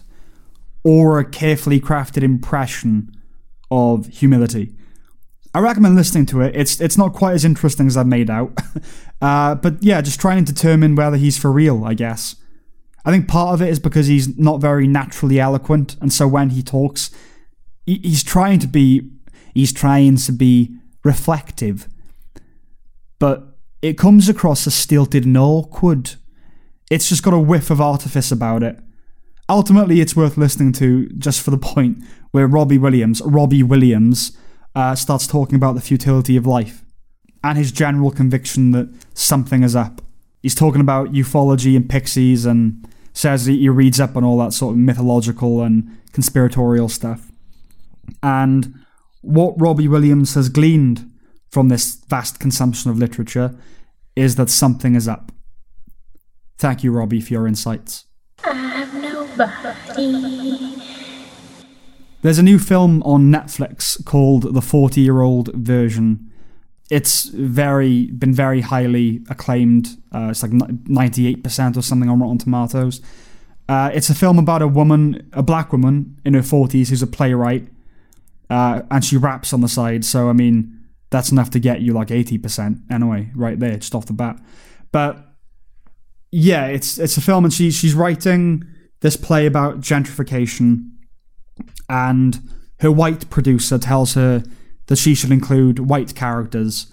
or 0.84 1.18
a 1.18 1.28
carefully 1.28 1.80
crafted 1.80 2.22
impression 2.22 3.10
of 3.70 4.06
humility. 4.06 4.74
I 5.52 5.58
recommend 5.60 5.96
listening 5.96 6.26
to 6.26 6.40
it. 6.42 6.54
It's 6.54 6.80
it's 6.80 6.96
not 6.96 7.12
quite 7.12 7.34
as 7.34 7.44
interesting 7.44 7.86
as 7.86 7.96
I've 7.96 8.06
made 8.06 8.30
out, 8.30 8.56
uh, 9.22 9.56
but 9.56 9.82
yeah, 9.82 10.00
just 10.00 10.20
trying 10.20 10.44
to 10.44 10.52
determine 10.52 10.94
whether 10.94 11.16
he's 11.16 11.38
for 11.38 11.50
real. 11.50 11.84
I 11.84 11.94
guess. 11.94 12.36
I 13.04 13.10
think 13.10 13.28
part 13.28 13.54
of 13.54 13.62
it 13.62 13.70
is 13.70 13.78
because 13.78 14.06
he's 14.06 14.36
not 14.38 14.60
very 14.60 14.86
naturally 14.86 15.40
eloquent, 15.40 15.96
and 16.00 16.12
so 16.12 16.28
when 16.28 16.50
he 16.50 16.62
talks, 16.62 17.10
he, 17.86 17.98
he's 18.02 18.22
trying 18.22 18.58
to 18.60 18.68
be. 18.68 19.10
he's 19.54 19.72
trying 19.72 20.16
to 20.16 20.32
be 20.32 20.76
reflective. 21.02 21.88
But 23.18 23.56
it 23.82 23.98
comes 23.98 24.28
across 24.28 24.66
as 24.66 24.74
stilted 24.74 25.24
and 25.24 25.36
awkward. 25.36 26.14
It's 26.90 27.08
just 27.08 27.22
got 27.22 27.34
a 27.34 27.38
whiff 27.38 27.70
of 27.70 27.80
artifice 27.80 28.30
about 28.30 28.62
it. 28.62 28.78
Ultimately, 29.48 30.00
it's 30.00 30.14
worth 30.14 30.36
listening 30.36 30.72
to 30.74 31.08
just 31.10 31.40
for 31.40 31.50
the 31.50 31.58
point 31.58 32.04
where 32.30 32.46
Robbie 32.46 32.78
Williams, 32.78 33.20
Robbie 33.24 33.62
Williams, 33.62 34.36
uh, 34.74 34.94
starts 34.94 35.26
talking 35.26 35.56
about 35.56 35.74
the 35.74 35.80
futility 35.80 36.36
of 36.36 36.46
life 36.46 36.84
and 37.42 37.56
his 37.56 37.72
general 37.72 38.10
conviction 38.10 38.70
that 38.72 38.92
something 39.14 39.62
is 39.62 39.74
up. 39.74 40.02
He's 40.42 40.54
talking 40.54 40.80
about 40.80 41.12
ufology 41.12 41.76
and 41.76 41.88
pixies 41.88 42.46
and 42.46 42.86
says 43.12 43.46
he 43.46 43.68
reads 43.68 44.00
up 44.00 44.16
on 44.16 44.24
all 44.24 44.38
that 44.38 44.52
sort 44.52 44.72
of 44.72 44.78
mythological 44.78 45.62
and 45.62 45.98
conspiratorial 46.12 46.88
stuff. 46.88 47.30
And 48.22 48.74
what 49.22 49.60
Robbie 49.60 49.88
Williams 49.88 50.34
has 50.34 50.48
gleaned 50.48 51.10
from 51.50 51.68
this 51.68 51.96
vast 52.08 52.38
consumption 52.38 52.90
of 52.90 52.98
literature 52.98 53.54
is 54.16 54.36
that 54.36 54.50
something 54.50 54.94
is 54.94 55.08
up. 55.08 55.32
Thank 56.58 56.84
you, 56.84 56.92
Robbie, 56.92 57.20
for 57.20 57.32
your 57.32 57.46
insights. 57.46 58.04
I'm 58.44 59.00
nobody. 59.00 60.79
There's 62.22 62.38
a 62.38 62.42
new 62.42 62.58
film 62.58 63.02
on 63.04 63.32
Netflix 63.32 64.04
called 64.04 64.54
The 64.54 64.60
40 64.60 65.00
Year 65.00 65.22
Old 65.22 65.52
Version. 65.54 66.30
It's 66.90 67.24
very 67.24 68.06
been 68.06 68.34
very 68.34 68.60
highly 68.60 69.22
acclaimed. 69.30 69.96
Uh, 70.14 70.28
it's 70.30 70.42
like 70.42 70.50
98% 70.50 71.76
or 71.76 71.82
something 71.82 72.10
on 72.10 72.20
Rotten 72.20 72.38
Tomatoes. 72.38 73.00
Uh, 73.68 73.90
it's 73.94 74.10
a 74.10 74.14
film 74.14 74.38
about 74.38 74.62
a 74.62 74.66
woman, 74.66 75.30
a 75.32 75.42
black 75.42 75.72
woman 75.72 76.20
in 76.24 76.34
her 76.34 76.40
40s 76.40 76.88
who's 76.88 77.02
a 77.02 77.06
playwright, 77.06 77.68
uh, 78.50 78.82
and 78.90 79.04
she 79.04 79.16
raps 79.16 79.52
on 79.52 79.60
the 79.60 79.68
side. 79.68 80.04
So, 80.04 80.28
I 80.28 80.32
mean, 80.32 80.80
that's 81.10 81.30
enough 81.30 81.50
to 81.50 81.60
get 81.60 81.80
you 81.80 81.92
like 81.92 82.08
80% 82.08 82.82
anyway, 82.90 83.30
right 83.34 83.58
there, 83.58 83.76
just 83.76 83.94
off 83.94 84.06
the 84.06 84.12
bat. 84.12 84.40
But 84.90 85.24
yeah, 86.32 86.66
it's 86.66 86.98
it's 86.98 87.16
a 87.16 87.20
film, 87.20 87.44
and 87.44 87.52
she, 87.54 87.70
she's 87.70 87.94
writing 87.94 88.64
this 89.00 89.16
play 89.16 89.46
about 89.46 89.80
gentrification, 89.80 90.90
and 91.90 92.40
her 92.78 92.90
white 92.90 93.28
producer 93.30 93.76
tells 93.76 94.14
her 94.14 94.44
that 94.86 94.96
she 94.96 95.14
should 95.14 95.32
include 95.32 95.80
white 95.80 96.14
characters. 96.14 96.90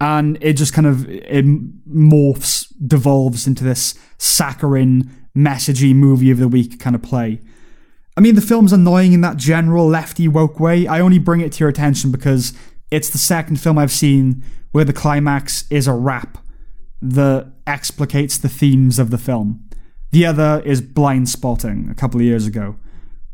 And 0.00 0.36
it 0.42 0.54
just 0.54 0.74
kind 0.74 0.86
of 0.86 1.08
it 1.08 1.46
morphs, 1.88 2.66
devolves 2.86 3.46
into 3.46 3.64
this 3.64 3.94
saccharine, 4.18 5.10
messagey 5.34 5.94
movie 5.94 6.30
of 6.30 6.38
the 6.38 6.48
week 6.48 6.80
kind 6.80 6.96
of 6.96 7.02
play. 7.02 7.40
I 8.16 8.20
mean, 8.20 8.34
the 8.34 8.40
film's 8.40 8.72
annoying 8.72 9.12
in 9.12 9.20
that 9.20 9.36
general 9.36 9.86
lefty 9.86 10.26
woke 10.26 10.58
way. 10.58 10.86
I 10.86 11.00
only 11.00 11.18
bring 11.18 11.40
it 11.40 11.52
to 11.52 11.60
your 11.60 11.68
attention 11.68 12.10
because 12.10 12.52
it's 12.90 13.10
the 13.10 13.18
second 13.18 13.60
film 13.60 13.78
I've 13.78 13.92
seen 13.92 14.42
where 14.72 14.84
the 14.84 14.92
climax 14.92 15.66
is 15.70 15.86
a 15.86 15.92
rap 15.92 16.38
that 17.00 17.52
explicates 17.66 18.38
the 18.38 18.48
themes 18.48 18.98
of 18.98 19.10
the 19.10 19.18
film. 19.18 19.68
The 20.10 20.26
other 20.26 20.62
is 20.64 20.82
Blindspotting 20.82 21.90
a 21.90 21.94
couple 21.94 22.20
of 22.20 22.26
years 22.26 22.46
ago. 22.46 22.76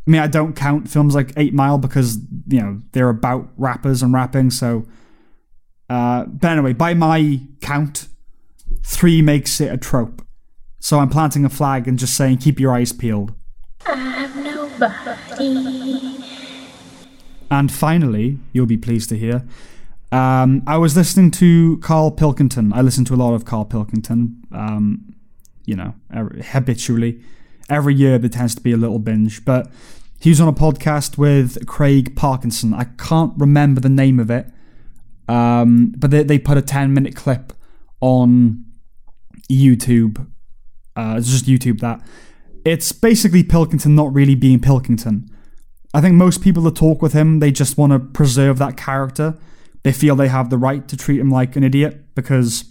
I 0.06 0.10
mean, 0.10 0.20
I 0.20 0.26
don't 0.26 0.54
count 0.54 0.88
films 0.88 1.14
like 1.14 1.32
Eight 1.36 1.54
Mile 1.54 1.78
because, 1.78 2.18
you 2.48 2.60
know, 2.60 2.82
they're 2.92 3.08
about 3.08 3.48
rappers 3.56 4.02
and 4.02 4.12
rapping, 4.12 4.50
so. 4.50 4.86
Uh, 5.88 6.24
but 6.24 6.50
anyway, 6.50 6.72
by 6.72 6.94
my 6.94 7.40
count, 7.60 8.08
three 8.84 9.22
makes 9.22 9.60
it 9.60 9.72
a 9.72 9.76
trope. 9.76 10.26
So 10.80 10.98
I'm 10.98 11.08
planting 11.08 11.44
a 11.44 11.48
flag 11.48 11.86
and 11.86 11.98
just 11.98 12.16
saying, 12.16 12.38
keep 12.38 12.58
your 12.58 12.74
eyes 12.74 12.92
peeled. 12.92 13.32
I'm 13.86 14.42
nobody. 14.42 16.18
And 17.50 17.70
finally, 17.70 18.38
you'll 18.52 18.66
be 18.66 18.78
pleased 18.78 19.08
to 19.10 19.18
hear, 19.18 19.44
um, 20.10 20.62
I 20.66 20.78
was 20.78 20.96
listening 20.96 21.30
to 21.32 21.78
Carl 21.78 22.10
Pilkington. 22.10 22.72
I 22.72 22.80
listen 22.80 23.04
to 23.04 23.14
a 23.14 23.16
lot 23.16 23.34
of 23.34 23.44
Carl 23.44 23.64
Pilkington, 23.64 24.42
um, 24.50 25.14
you 25.64 25.76
know, 25.76 25.94
habitually. 26.10 27.20
Every 27.72 27.94
year 27.94 28.18
there 28.18 28.28
tends 28.28 28.54
to 28.54 28.60
be 28.60 28.72
a 28.72 28.76
little 28.76 28.98
binge, 28.98 29.44
but 29.46 29.70
he 30.20 30.28
was 30.28 30.42
on 30.42 30.46
a 30.46 30.52
podcast 30.52 31.16
with 31.16 31.66
Craig 31.66 32.14
Parkinson. 32.14 32.74
I 32.74 32.84
can't 32.84 33.32
remember 33.38 33.80
the 33.80 33.88
name 33.88 34.20
of 34.20 34.30
it, 34.30 34.46
um, 35.26 35.94
but 35.96 36.10
they, 36.10 36.22
they 36.22 36.38
put 36.38 36.58
a 36.58 36.62
10 36.62 36.92
minute 36.92 37.16
clip 37.16 37.54
on 38.02 38.66
YouTube. 39.50 40.26
Uh, 40.94 41.14
it's 41.16 41.30
just 41.30 41.46
YouTube 41.46 41.80
that. 41.80 42.02
It's 42.64 42.92
basically 42.92 43.42
Pilkington 43.42 43.94
not 43.94 44.12
really 44.12 44.34
being 44.34 44.60
Pilkington. 44.60 45.30
I 45.94 46.02
think 46.02 46.14
most 46.14 46.42
people 46.42 46.62
that 46.64 46.76
talk 46.76 47.00
with 47.00 47.14
him, 47.14 47.38
they 47.38 47.50
just 47.50 47.78
want 47.78 47.92
to 47.92 47.98
preserve 47.98 48.58
that 48.58 48.76
character. 48.76 49.38
They 49.82 49.92
feel 49.92 50.14
they 50.14 50.28
have 50.28 50.50
the 50.50 50.58
right 50.58 50.86
to 50.88 50.96
treat 50.96 51.20
him 51.20 51.30
like 51.30 51.56
an 51.56 51.64
idiot 51.64 52.14
because 52.14 52.64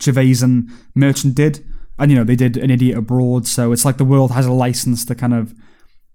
Gervais 0.00 0.36
and 0.42 0.70
Merchant 0.94 1.34
did. 1.34 1.65
And, 1.98 2.10
you 2.10 2.16
know, 2.16 2.24
they 2.24 2.36
did 2.36 2.56
An 2.56 2.70
Idiot 2.70 2.98
Abroad, 2.98 3.46
so 3.46 3.72
it's 3.72 3.84
like 3.84 3.96
the 3.96 4.04
world 4.04 4.32
has 4.32 4.46
a 4.46 4.52
license 4.52 5.04
to 5.06 5.14
kind 5.14 5.34
of 5.34 5.54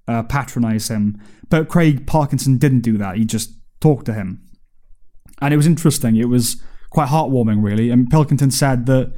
uh, 0.07 0.23
patronize 0.23 0.89
him. 0.89 1.19
But 1.49 1.69
Craig 1.69 2.05
Parkinson 2.05 2.57
didn't 2.57 2.81
do 2.81 2.97
that. 2.97 3.17
He 3.17 3.25
just 3.25 3.51
talked 3.79 4.05
to 4.05 4.13
him. 4.13 4.43
And 5.41 5.53
it 5.53 5.57
was 5.57 5.65
interesting. 5.67 6.15
It 6.15 6.29
was 6.29 6.61
quite 6.91 7.09
heartwarming, 7.09 7.63
really. 7.63 7.89
And 7.89 8.09
Pilkington 8.09 8.51
said 8.51 8.85
that 8.85 9.11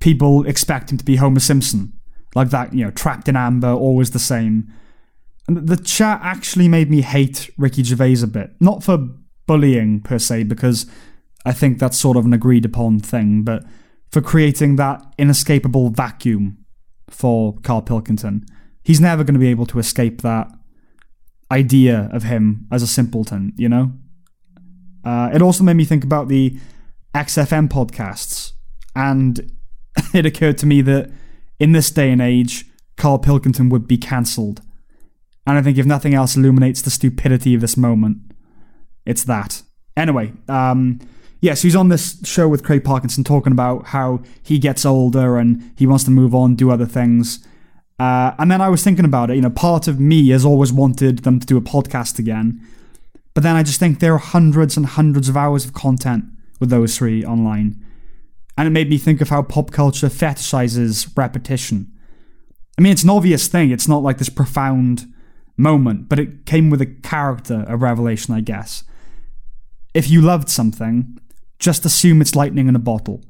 people 0.00 0.46
expect 0.46 0.90
him 0.90 0.98
to 0.98 1.04
be 1.04 1.16
Homer 1.16 1.40
Simpson. 1.40 1.92
Like 2.34 2.50
that, 2.50 2.74
you 2.74 2.84
know, 2.84 2.90
trapped 2.90 3.28
in 3.28 3.36
amber, 3.36 3.70
always 3.70 4.10
the 4.10 4.18
same. 4.18 4.72
And 5.46 5.68
the 5.68 5.76
chat 5.76 6.20
actually 6.22 6.68
made 6.68 6.90
me 6.90 7.02
hate 7.02 7.50
Ricky 7.56 7.84
Gervais 7.84 8.22
a 8.22 8.26
bit. 8.26 8.50
Not 8.60 8.82
for 8.82 8.98
bullying 9.46 10.00
per 10.00 10.18
se, 10.18 10.44
because 10.44 10.86
I 11.44 11.52
think 11.52 11.78
that's 11.78 11.98
sort 11.98 12.16
of 12.16 12.24
an 12.24 12.32
agreed 12.32 12.64
upon 12.64 12.98
thing, 12.98 13.44
but 13.44 13.62
for 14.14 14.20
creating 14.20 14.76
that 14.76 15.04
inescapable 15.18 15.90
vacuum 15.90 16.56
for 17.10 17.58
Carl 17.64 17.82
Pilkington. 17.82 18.46
He's 18.84 19.00
never 19.00 19.24
going 19.24 19.34
to 19.34 19.40
be 19.40 19.48
able 19.48 19.66
to 19.66 19.80
escape 19.80 20.22
that 20.22 20.52
idea 21.50 22.08
of 22.12 22.22
him 22.22 22.68
as 22.70 22.80
a 22.80 22.86
simpleton, 22.86 23.52
you 23.56 23.68
know? 23.68 23.90
Uh, 25.04 25.30
it 25.34 25.42
also 25.42 25.64
made 25.64 25.74
me 25.74 25.84
think 25.84 26.04
about 26.04 26.28
the 26.28 26.56
XFM 27.12 27.68
podcasts, 27.68 28.52
and 28.94 29.50
it 30.14 30.24
occurred 30.24 30.58
to 30.58 30.66
me 30.66 30.80
that 30.82 31.10
in 31.58 31.72
this 31.72 31.90
day 31.90 32.12
and 32.12 32.22
age, 32.22 32.66
Carl 32.96 33.18
Pilkington 33.18 33.68
would 33.68 33.88
be 33.88 33.98
cancelled. 33.98 34.60
And 35.44 35.58
I 35.58 35.62
think 35.62 35.76
if 35.76 35.86
nothing 35.86 36.14
else 36.14 36.36
illuminates 36.36 36.82
the 36.82 36.90
stupidity 36.90 37.52
of 37.56 37.60
this 37.60 37.76
moment, 37.76 38.18
it's 39.04 39.24
that. 39.24 39.62
Anyway, 39.96 40.32
um, 40.48 41.00
yes, 41.44 41.60
he's 41.60 41.76
on 41.76 41.90
this 41.90 42.18
show 42.24 42.48
with 42.48 42.64
Craig 42.64 42.84
Parkinson 42.84 43.22
talking 43.22 43.52
about 43.52 43.88
how 43.88 44.22
he 44.42 44.58
gets 44.58 44.86
older 44.86 45.36
and 45.36 45.72
he 45.76 45.86
wants 45.86 46.04
to 46.04 46.10
move 46.10 46.34
on, 46.34 46.54
do 46.54 46.70
other 46.70 46.86
things. 46.86 47.46
Uh, 47.98 48.32
and 48.38 48.50
then 48.50 48.62
I 48.62 48.70
was 48.70 48.82
thinking 48.82 49.04
about 49.04 49.30
it. 49.30 49.36
You 49.36 49.42
know, 49.42 49.50
part 49.50 49.86
of 49.86 50.00
me 50.00 50.30
has 50.30 50.44
always 50.44 50.72
wanted 50.72 51.18
them 51.18 51.38
to 51.38 51.46
do 51.46 51.58
a 51.58 51.60
podcast 51.60 52.18
again. 52.18 52.66
But 53.34 53.42
then 53.42 53.56
I 53.56 53.62
just 53.62 53.78
think 53.78 54.00
there 54.00 54.14
are 54.14 54.18
hundreds 54.18 54.78
and 54.78 54.86
hundreds 54.86 55.28
of 55.28 55.36
hours 55.36 55.66
of 55.66 55.74
content 55.74 56.24
with 56.60 56.70
those 56.70 56.96
three 56.96 57.22
online. 57.22 57.84
And 58.56 58.66
it 58.66 58.70
made 58.70 58.88
me 58.88 58.96
think 58.96 59.20
of 59.20 59.28
how 59.28 59.42
pop 59.42 59.70
culture 59.70 60.08
fetishizes 60.08 61.14
repetition. 61.14 61.92
I 62.78 62.80
mean, 62.80 62.92
it's 62.92 63.04
an 63.04 63.10
obvious 63.10 63.48
thing. 63.48 63.70
It's 63.70 63.88
not 63.88 64.02
like 64.02 64.16
this 64.16 64.30
profound 64.30 65.12
moment, 65.58 66.08
but 66.08 66.18
it 66.18 66.46
came 66.46 66.70
with 66.70 66.80
a 66.80 66.86
character, 66.86 67.66
a 67.68 67.76
revelation, 67.76 68.32
I 68.34 68.40
guess. 68.40 68.82
If 69.92 70.08
you 70.08 70.22
loved 70.22 70.48
something, 70.48 71.18
just 71.64 71.86
assume 71.86 72.20
it's 72.20 72.36
lightning 72.36 72.68
in 72.68 72.76
a 72.76 72.80
bottle. 72.80 73.22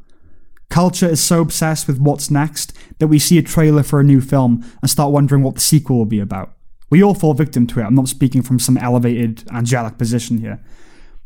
Culture 0.69 1.09
is 1.09 1.23
so 1.23 1.41
obsessed 1.41 1.87
with 1.87 2.01
what's 2.01 2.33
next 2.33 2.73
that 2.99 3.07
we 3.07 3.19
see 3.19 3.39
a 3.39 3.43
trailer 3.43 3.85
for 3.85 4.01
a 4.01 4.05
new 4.05 4.21
film 4.21 4.65
and 4.83 4.91
start 4.91 5.13
wondering 5.13 5.45
what 5.45 5.55
the 5.55 5.61
sequel 5.61 5.99
will 5.99 6.05
be 6.05 6.19
about. 6.19 6.57
We 6.91 7.01
all 7.01 7.15
fall 7.15 7.35
victim 7.35 7.67
to 7.69 7.81
it. 7.81 7.85
I'm 7.85 7.95
not 7.95 8.09
speaking 8.09 8.43
from 8.43 8.59
some 8.59 8.77
elevated, 8.77 9.45
angelic 9.53 9.99
position 9.99 10.39
here. 10.39 10.61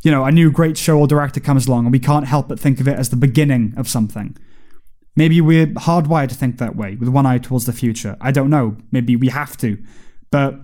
You 0.02 0.10
know, 0.10 0.26
a 0.26 0.30
new 0.30 0.50
great 0.50 0.76
show 0.76 0.98
or 0.98 1.06
director 1.06 1.40
comes 1.40 1.66
along 1.66 1.86
and 1.86 1.92
we 1.92 1.98
can't 1.98 2.26
help 2.26 2.46
but 2.46 2.60
think 2.60 2.78
of 2.78 2.86
it 2.86 2.98
as 2.98 3.08
the 3.08 3.16
beginning 3.16 3.72
of 3.78 3.88
something. 3.88 4.36
Maybe 5.16 5.40
we're 5.40 5.66
hardwired 5.66 6.28
to 6.28 6.34
think 6.34 6.58
that 6.58 6.76
way, 6.76 6.96
with 6.96 7.08
one 7.08 7.24
eye 7.24 7.38
towards 7.38 7.64
the 7.64 7.72
future. 7.72 8.18
I 8.20 8.32
don't 8.32 8.50
know. 8.50 8.76
Maybe 8.92 9.16
we 9.16 9.28
have 9.28 9.56
to. 9.58 9.82
But 10.30 10.60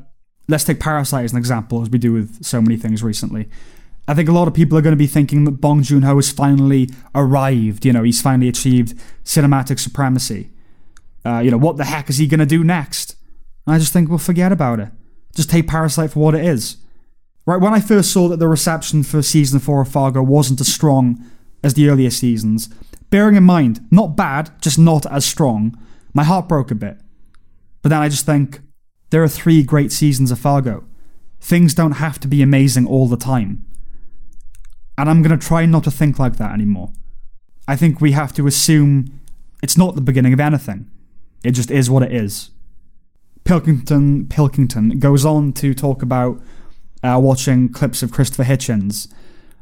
let's 0.46 0.64
take 0.64 0.78
Parasite 0.78 1.24
as 1.24 1.32
an 1.32 1.38
example, 1.38 1.80
as 1.80 1.88
we 1.88 1.98
do 1.98 2.12
with 2.12 2.44
so 2.44 2.60
many 2.60 2.76
things 2.76 3.02
recently. 3.02 3.48
I 4.06 4.14
think 4.14 4.28
a 4.28 4.32
lot 4.32 4.48
of 4.48 4.54
people 4.54 4.76
are 4.76 4.82
going 4.82 4.92
to 4.92 4.96
be 4.96 5.06
thinking 5.06 5.44
that 5.44 5.60
Bong 5.60 5.82
Joon 5.82 6.02
Ho 6.02 6.16
has 6.16 6.30
finally 6.30 6.90
arrived. 7.14 7.86
You 7.86 7.92
know, 7.92 8.02
he's 8.02 8.20
finally 8.20 8.48
achieved 8.48 8.98
cinematic 9.24 9.78
supremacy. 9.78 10.50
Uh, 11.24 11.38
you 11.38 11.50
know, 11.50 11.56
what 11.56 11.78
the 11.78 11.84
heck 11.84 12.10
is 12.10 12.18
he 12.18 12.26
going 12.26 12.40
to 12.40 12.46
do 12.46 12.62
next? 12.62 13.16
And 13.66 13.74
I 13.74 13.78
just 13.78 13.92
think, 13.92 14.08
well, 14.10 14.18
forget 14.18 14.52
about 14.52 14.80
it. 14.80 14.90
Just 15.34 15.50
take 15.50 15.66
Parasite 15.66 16.10
for 16.10 16.20
what 16.20 16.34
it 16.34 16.44
is. 16.44 16.76
Right, 17.46 17.60
when 17.60 17.74
I 17.74 17.80
first 17.80 18.12
saw 18.12 18.28
that 18.28 18.38
the 18.38 18.48
reception 18.48 19.02
for 19.02 19.20
season 19.22 19.58
4 19.58 19.82
of 19.82 19.88
Fargo 19.88 20.22
wasn't 20.22 20.60
as 20.60 20.72
strong 20.72 21.22
as 21.62 21.74
the 21.74 21.88
earlier 21.88 22.10
seasons, 22.10 22.68
bearing 23.10 23.36
in 23.36 23.44
mind, 23.44 23.86
not 23.90 24.16
bad, 24.16 24.50
just 24.60 24.78
not 24.78 25.10
as 25.10 25.24
strong, 25.24 25.78
my 26.14 26.24
heart 26.24 26.48
broke 26.48 26.70
a 26.70 26.74
bit. 26.74 26.98
But 27.82 27.90
then 27.90 28.00
I 28.00 28.08
just 28.08 28.24
think, 28.24 28.60
there 29.10 29.22
are 29.22 29.28
three 29.28 29.62
great 29.62 29.92
seasons 29.92 30.30
of 30.30 30.38
Fargo. 30.38 30.84
Things 31.40 31.74
don't 31.74 31.92
have 31.92 32.18
to 32.20 32.28
be 32.28 32.42
amazing 32.42 32.86
all 32.86 33.06
the 33.06 33.16
time. 33.16 33.63
And 34.96 35.10
I'm 35.10 35.22
going 35.22 35.38
to 35.38 35.46
try 35.46 35.66
not 35.66 35.84
to 35.84 35.90
think 35.90 36.18
like 36.18 36.36
that 36.36 36.52
anymore. 36.52 36.92
I 37.66 37.76
think 37.76 38.00
we 38.00 38.12
have 38.12 38.32
to 38.34 38.46
assume 38.46 39.20
it's 39.62 39.76
not 39.76 39.94
the 39.94 40.00
beginning 40.00 40.32
of 40.32 40.40
anything. 40.40 40.90
It 41.42 41.52
just 41.52 41.70
is 41.70 41.90
what 41.90 42.02
it 42.02 42.12
is. 42.12 42.50
Pilkington 43.44 44.26
Pilkington 44.28 44.98
goes 44.98 45.24
on 45.24 45.52
to 45.54 45.74
talk 45.74 46.02
about 46.02 46.40
uh, 47.02 47.18
watching 47.22 47.68
clips 47.70 48.02
of 48.02 48.10
Christopher 48.10 48.44
Hitchens. 48.44 49.12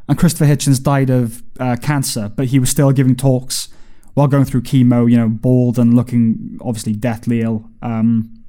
And 0.08 0.18
Christopher 0.18 0.46
Hitchens 0.46 0.82
died 0.82 1.10
of 1.10 1.42
uh, 1.58 1.76
cancer, 1.80 2.30
but 2.34 2.46
he 2.46 2.58
was 2.58 2.70
still 2.70 2.92
giving 2.92 3.16
talks 3.16 3.68
while 4.14 4.28
going 4.28 4.44
through 4.44 4.62
chemo, 4.62 5.10
you 5.10 5.16
know, 5.16 5.28
bald 5.28 5.78
and 5.78 5.94
looking 5.94 6.58
obviously 6.60 6.92
deathly 6.92 7.40
ill. 7.40 7.68
Um, 7.80 8.44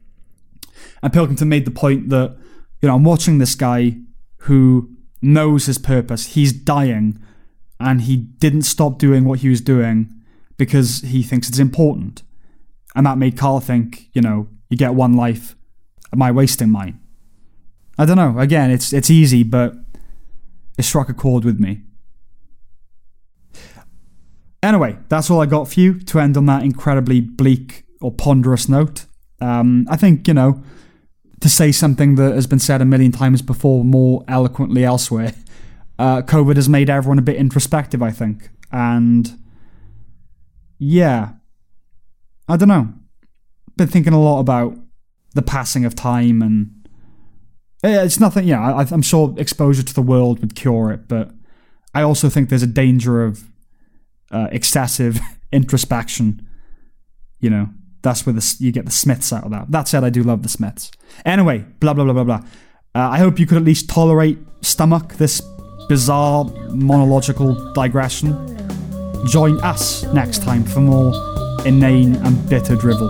and 1.01 1.13
Pilkington 1.13 1.49
made 1.49 1.65
the 1.65 1.71
point 1.71 2.09
that, 2.09 2.35
you 2.81 2.87
know, 2.87 2.95
I'm 2.95 3.03
watching 3.03 3.37
this 3.37 3.55
guy 3.55 3.97
who 4.37 4.89
knows 5.23 5.65
his 5.65 5.77
purpose. 5.77 6.35
He's 6.35 6.53
dying, 6.53 7.19
and 7.79 8.01
he 8.01 8.17
didn't 8.17 8.63
stop 8.63 8.99
doing 8.99 9.25
what 9.25 9.39
he 9.39 9.49
was 9.49 9.61
doing 9.61 10.13
because 10.57 11.01
he 11.01 11.23
thinks 11.23 11.49
it's 11.49 11.59
important. 11.59 12.23
And 12.95 13.05
that 13.05 13.17
made 13.17 13.37
Carl 13.37 13.59
think, 13.59 14.09
you 14.13 14.21
know, 14.21 14.47
you 14.69 14.77
get 14.77 14.93
one 14.93 15.13
life. 15.13 15.55
Am 16.11 16.21
I 16.21 16.31
wasting 16.31 16.69
mine? 16.69 16.99
I 17.97 18.05
don't 18.05 18.17
know. 18.17 18.37
Again, 18.39 18.69
it's 18.71 18.93
it's 18.93 19.09
easy, 19.09 19.43
but 19.43 19.75
it 20.77 20.83
struck 20.83 21.09
a 21.09 21.13
chord 21.13 21.43
with 21.45 21.59
me. 21.59 21.81
Anyway, 24.61 24.97
that's 25.09 25.29
all 25.29 25.41
I 25.41 25.45
got 25.45 25.67
for 25.67 25.79
you 25.79 25.99
to 25.99 26.19
end 26.19 26.37
on 26.37 26.45
that 26.45 26.63
incredibly 26.63 27.19
bleak 27.19 27.83
or 28.01 28.11
ponderous 28.11 28.69
note. 28.69 29.05
Um, 29.41 29.85
I 29.89 29.97
think, 29.97 30.27
you 30.27 30.33
know, 30.33 30.63
to 31.43 31.49
say 31.49 31.73
something 31.73 32.15
that 32.15 32.33
has 32.33 32.47
been 32.47 32.57
said 32.57 32.81
a 32.81 32.85
million 32.85 33.11
times 33.11 33.41
before 33.41 33.83
more 33.83 34.23
eloquently 34.29 34.85
elsewhere, 34.85 35.33
uh, 35.99 36.21
COVID 36.21 36.55
has 36.55 36.69
made 36.69 36.89
everyone 36.89 37.19
a 37.19 37.21
bit 37.21 37.35
introspective, 37.35 38.01
I 38.01 38.11
think. 38.11 38.49
And 38.71 39.37
yeah, 40.79 41.33
I 42.47 42.55
don't 42.55 42.69
know. 42.69 42.93
Been 43.75 43.89
thinking 43.89 44.13
a 44.13 44.21
lot 44.21 44.39
about 44.39 44.77
the 45.35 45.41
passing 45.41 45.83
of 45.83 45.95
time 45.95 46.41
and 46.41 46.87
it's 47.83 48.21
nothing, 48.21 48.47
yeah, 48.47 48.61
I, 48.61 48.87
I'm 48.89 49.01
sure 49.01 49.35
exposure 49.37 49.83
to 49.83 49.93
the 49.93 50.01
world 50.01 50.39
would 50.39 50.55
cure 50.55 50.91
it, 50.91 51.09
but 51.09 51.31
I 51.93 52.03
also 52.03 52.29
think 52.29 52.47
there's 52.47 52.63
a 52.63 52.67
danger 52.67 53.25
of 53.25 53.43
uh, 54.31 54.47
excessive 54.49 55.19
introspection. 55.51 56.47
You 57.41 57.49
know, 57.49 57.69
that's 58.03 58.25
where 58.25 58.33
the, 58.33 58.55
you 58.59 58.71
get 58.71 58.85
the 58.85 58.91
Smiths 58.91 59.33
out 59.33 59.45
of 59.45 59.51
that. 59.51 59.71
That 59.71 59.87
said, 59.87 60.03
I 60.03 60.09
do 60.09 60.21
love 60.21 60.43
the 60.43 60.49
Smiths. 60.49 60.91
Anyway, 61.25 61.65
blah, 61.79 61.93
blah, 61.93 62.03
blah, 62.03 62.13
blah, 62.13 62.23
blah. 62.23 62.41
Uh, 62.93 63.09
I 63.09 63.17
hope 63.17 63.39
you 63.39 63.47
could 63.47 63.57
at 63.57 63.63
least 63.63 63.89
tolerate 63.89 64.37
stomach 64.61 65.15
this 65.15 65.41
bizarre 65.89 66.45
monological 66.69 67.73
digression. 67.73 68.37
Join 69.25 69.59
us 69.61 70.03
next 70.13 70.43
time 70.43 70.63
for 70.63 70.81
more 70.81 71.13
inane 71.65 72.15
and 72.17 72.49
bitter 72.49 72.75
drivel. 72.75 73.09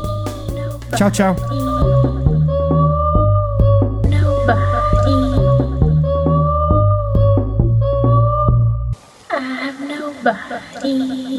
Ciao, 0.96 1.10
ciao. 1.10 1.34
Nobody. 10.24 11.33